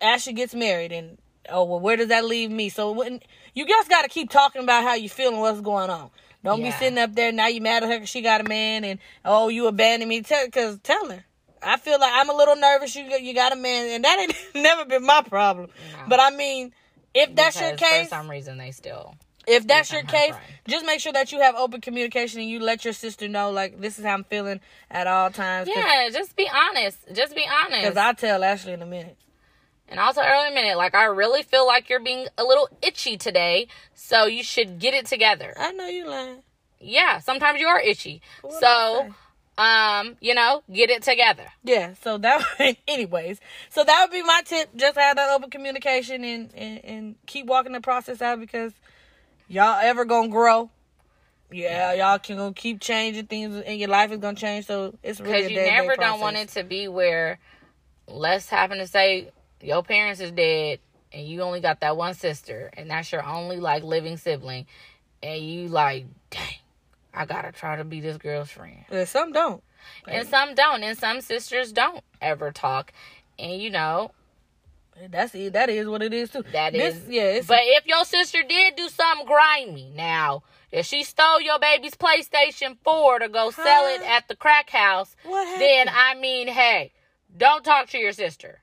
[0.00, 2.68] Ashley gets married and oh well, where does that leave me?
[2.68, 3.20] So when
[3.54, 6.10] you just got to keep talking about how you feel and what's going on.
[6.44, 8.84] Don't be sitting up there now you mad at her 'cause she got a man
[8.84, 10.22] and oh you abandoned me.
[10.22, 11.24] Tell cause tell her.
[11.62, 12.94] I feel like I'm a little nervous.
[12.94, 15.68] You got- you got a man and that ain't never been my problem.
[15.92, 16.04] No.
[16.08, 16.72] But I mean,
[17.14, 19.14] if that's your case, for some reason they still.
[19.48, 20.44] if that's your case, crying.
[20.68, 23.80] just make sure that you have open communication and you let your sister know, like,
[23.80, 24.60] this is how I'm feeling
[24.90, 25.68] at all times.
[25.74, 26.98] Yeah, just be honest.
[27.12, 27.80] Just be honest.
[27.82, 29.16] Because I'll tell Ashley in a minute.
[29.88, 33.68] And also, early minute, like I really feel like you're being a little itchy today,
[33.94, 35.54] so you should get it together.
[35.58, 36.42] I know you lying.
[36.80, 39.14] Yeah, sometimes you are itchy, What so
[39.58, 41.44] um, you know, get it together.
[41.64, 42.44] Yeah, so that
[42.88, 43.40] anyways.
[43.70, 44.70] So that would be my tip.
[44.76, 48.72] Just have that open communication and, and, and keep walking the process out because
[49.48, 50.70] y'all ever gonna grow.
[51.50, 54.66] Yeah, y'all can gonna keep changing things and your life is gonna change.
[54.66, 57.40] So it's really Because you never don't want it to be where,
[58.06, 59.30] let's happen to say
[59.62, 60.80] your parents is dead
[61.12, 64.66] and you only got that one sister and that's your only like living sibling,
[65.22, 66.54] and you like, dang,
[67.14, 68.84] I gotta try to be this girl's friend.
[68.90, 69.62] Yeah, some don't.
[70.06, 72.92] And some don't, and some sisters don't ever talk,
[73.38, 74.10] and you know
[75.10, 75.52] That's it.
[75.52, 76.44] That is what it is too.
[76.52, 77.40] That This- is, yeah.
[77.46, 82.76] But if your sister did do something grimy, now if she stole your baby's PlayStation
[82.84, 86.92] Four to go sell it at the crack house, then I mean, hey,
[87.36, 88.60] don't talk to your sister.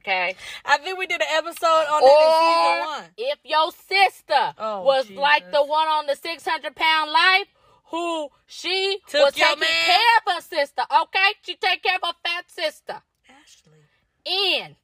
[0.00, 0.34] Okay.
[0.64, 3.04] I think we did an episode on that in season Or one.
[3.18, 5.20] if your sister Oh, was Jesus.
[5.20, 7.46] like the one on the six hundred pound life,
[7.90, 9.68] who she Took was taking man?
[9.86, 10.82] care of her sister.
[11.02, 13.78] Okay, she take care of her fat sister, Ashley
[14.26, 14.76] and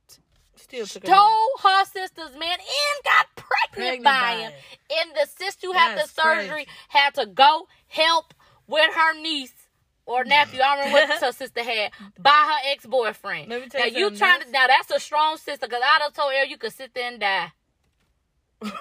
[0.57, 4.51] still took stole her sister's man and got pregnant, Pregnant by by him.
[4.53, 4.61] him.
[5.01, 6.69] And the sister who had the surgery crazy.
[6.89, 8.35] had to go help
[8.67, 9.53] with her niece
[10.07, 10.61] or nephew.
[10.61, 13.51] I don't remember what her sister had by her ex boyfriend.
[13.51, 16.03] Let me tell Now you you trying to now that's a strong sister because I'd
[16.03, 17.53] have told her you could sit there and die.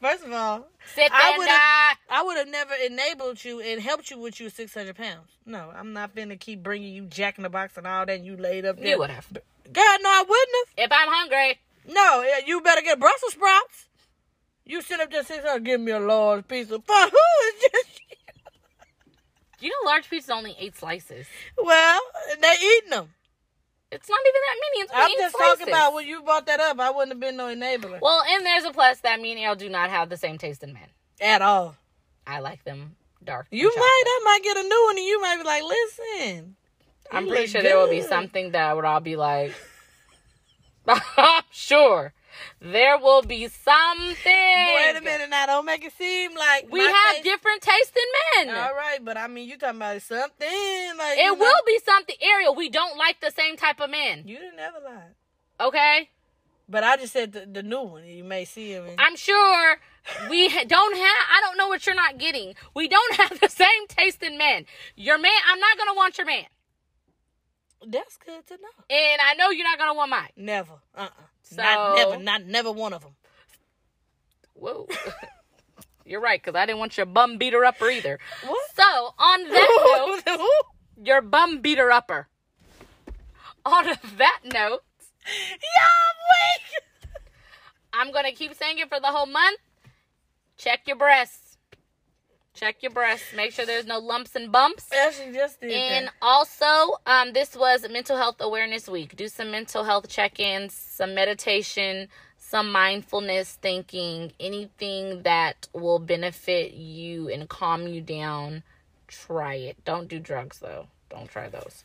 [0.00, 2.16] First of all, Sit there I and die.
[2.16, 5.28] I would have never enabled you and helped you with you 600 pounds.
[5.46, 8.16] No, I'm not finna keep bringing you Jack in the Box and all that.
[8.16, 8.88] And you laid up there.
[8.88, 9.26] You would have.
[9.32, 10.86] God, no, I wouldn't have.
[10.86, 11.58] If I'm hungry.
[11.86, 13.86] No, you better get Brussels sprouts.
[14.64, 17.10] You sit up there and say, give me a large piece of fun.
[17.10, 17.16] Who
[17.48, 18.00] is just,
[19.60, 21.26] you know large pizza only eight slices.
[21.56, 22.00] well,
[22.40, 23.10] they eating them.
[23.92, 24.82] It's not even that many.
[24.84, 25.58] It's I'm just slices.
[25.58, 26.78] talking about when you brought that up.
[26.78, 29.56] I wouldn't have been no enabler Well, and there's a plus that me and Elle
[29.56, 30.86] do not have the same taste in men.
[31.20, 31.74] at all.
[32.26, 32.94] I like them
[33.24, 33.48] dark.
[33.50, 36.56] You might, I might get a new one, and you might be like, listen.
[37.10, 39.52] I'm pretty sure there will be something that would all be like.
[40.86, 42.12] I'm sure
[42.60, 44.16] there will be something.
[44.24, 48.46] Wait a minute now, don't make it seem like We have taste- different taste in
[48.46, 48.56] men.
[48.56, 50.48] All right, but I mean, you talking about something
[50.98, 52.16] like It you know- will be something.
[52.22, 54.22] Ariel, we don't like the same type of men.
[54.26, 56.10] You didn't ever lie, Okay?
[56.68, 58.04] but I just said the, the new one.
[58.06, 58.84] You may see him.
[58.96, 59.78] I'm sure
[60.28, 62.54] we don't have, I don't know what you're not getting.
[62.74, 64.66] We don't have the same taste in men.
[64.94, 66.44] Your man, I'm not going to want your man.
[67.86, 68.84] That's good to know.
[68.90, 70.30] And I know you're not going to want mine.
[70.36, 71.08] Never, uh, uh
[71.42, 73.12] So- not never, not never one of them.
[74.54, 74.86] Whoa.
[76.04, 78.18] you're right, because I didn't want your bum beater upper either.
[78.46, 78.70] What?
[78.74, 82.28] So, on that note, your bum beater upper.
[83.64, 83.84] On
[84.18, 84.82] that note,
[85.26, 87.12] Y'all weak.
[87.92, 89.58] I'm gonna keep saying it for the whole month.
[90.56, 91.49] Check your breasts.
[92.54, 93.32] Check your breasts.
[93.34, 94.86] Make sure there's no lumps and bumps.
[94.92, 96.14] Ashley just did And that.
[96.20, 99.14] also, um, this was Mental Health Awareness Week.
[99.16, 107.28] Do some mental health check-ins, some meditation, some mindfulness thinking, anything that will benefit you
[107.28, 108.64] and calm you down.
[109.06, 109.84] Try it.
[109.84, 110.88] Don't do drugs though.
[111.08, 111.84] Don't try those.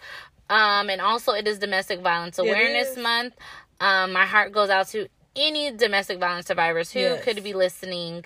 [0.50, 2.98] Um, and also, it is Domestic Violence Awareness.
[2.98, 3.36] Month.
[3.80, 7.24] Um, my heart goes out to any domestic violence survivors who Yes.
[7.24, 8.24] could be listening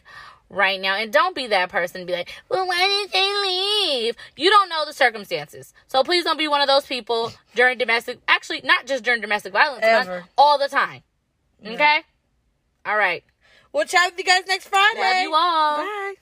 [0.49, 0.95] right now.
[0.95, 2.05] And don't be that person.
[2.05, 4.15] Be like, well, why did they leave?
[4.35, 5.73] You don't know the circumstances.
[5.87, 9.53] So please don't be one of those people during domestic, actually, not just during domestic
[9.53, 10.25] violence, month, Ever.
[10.37, 11.03] all the time.
[11.65, 12.03] Okay?
[12.85, 13.23] All right.
[13.71, 14.99] We'll chat with you guys next Friday.
[14.99, 15.77] Love you all.
[15.77, 16.13] Bye.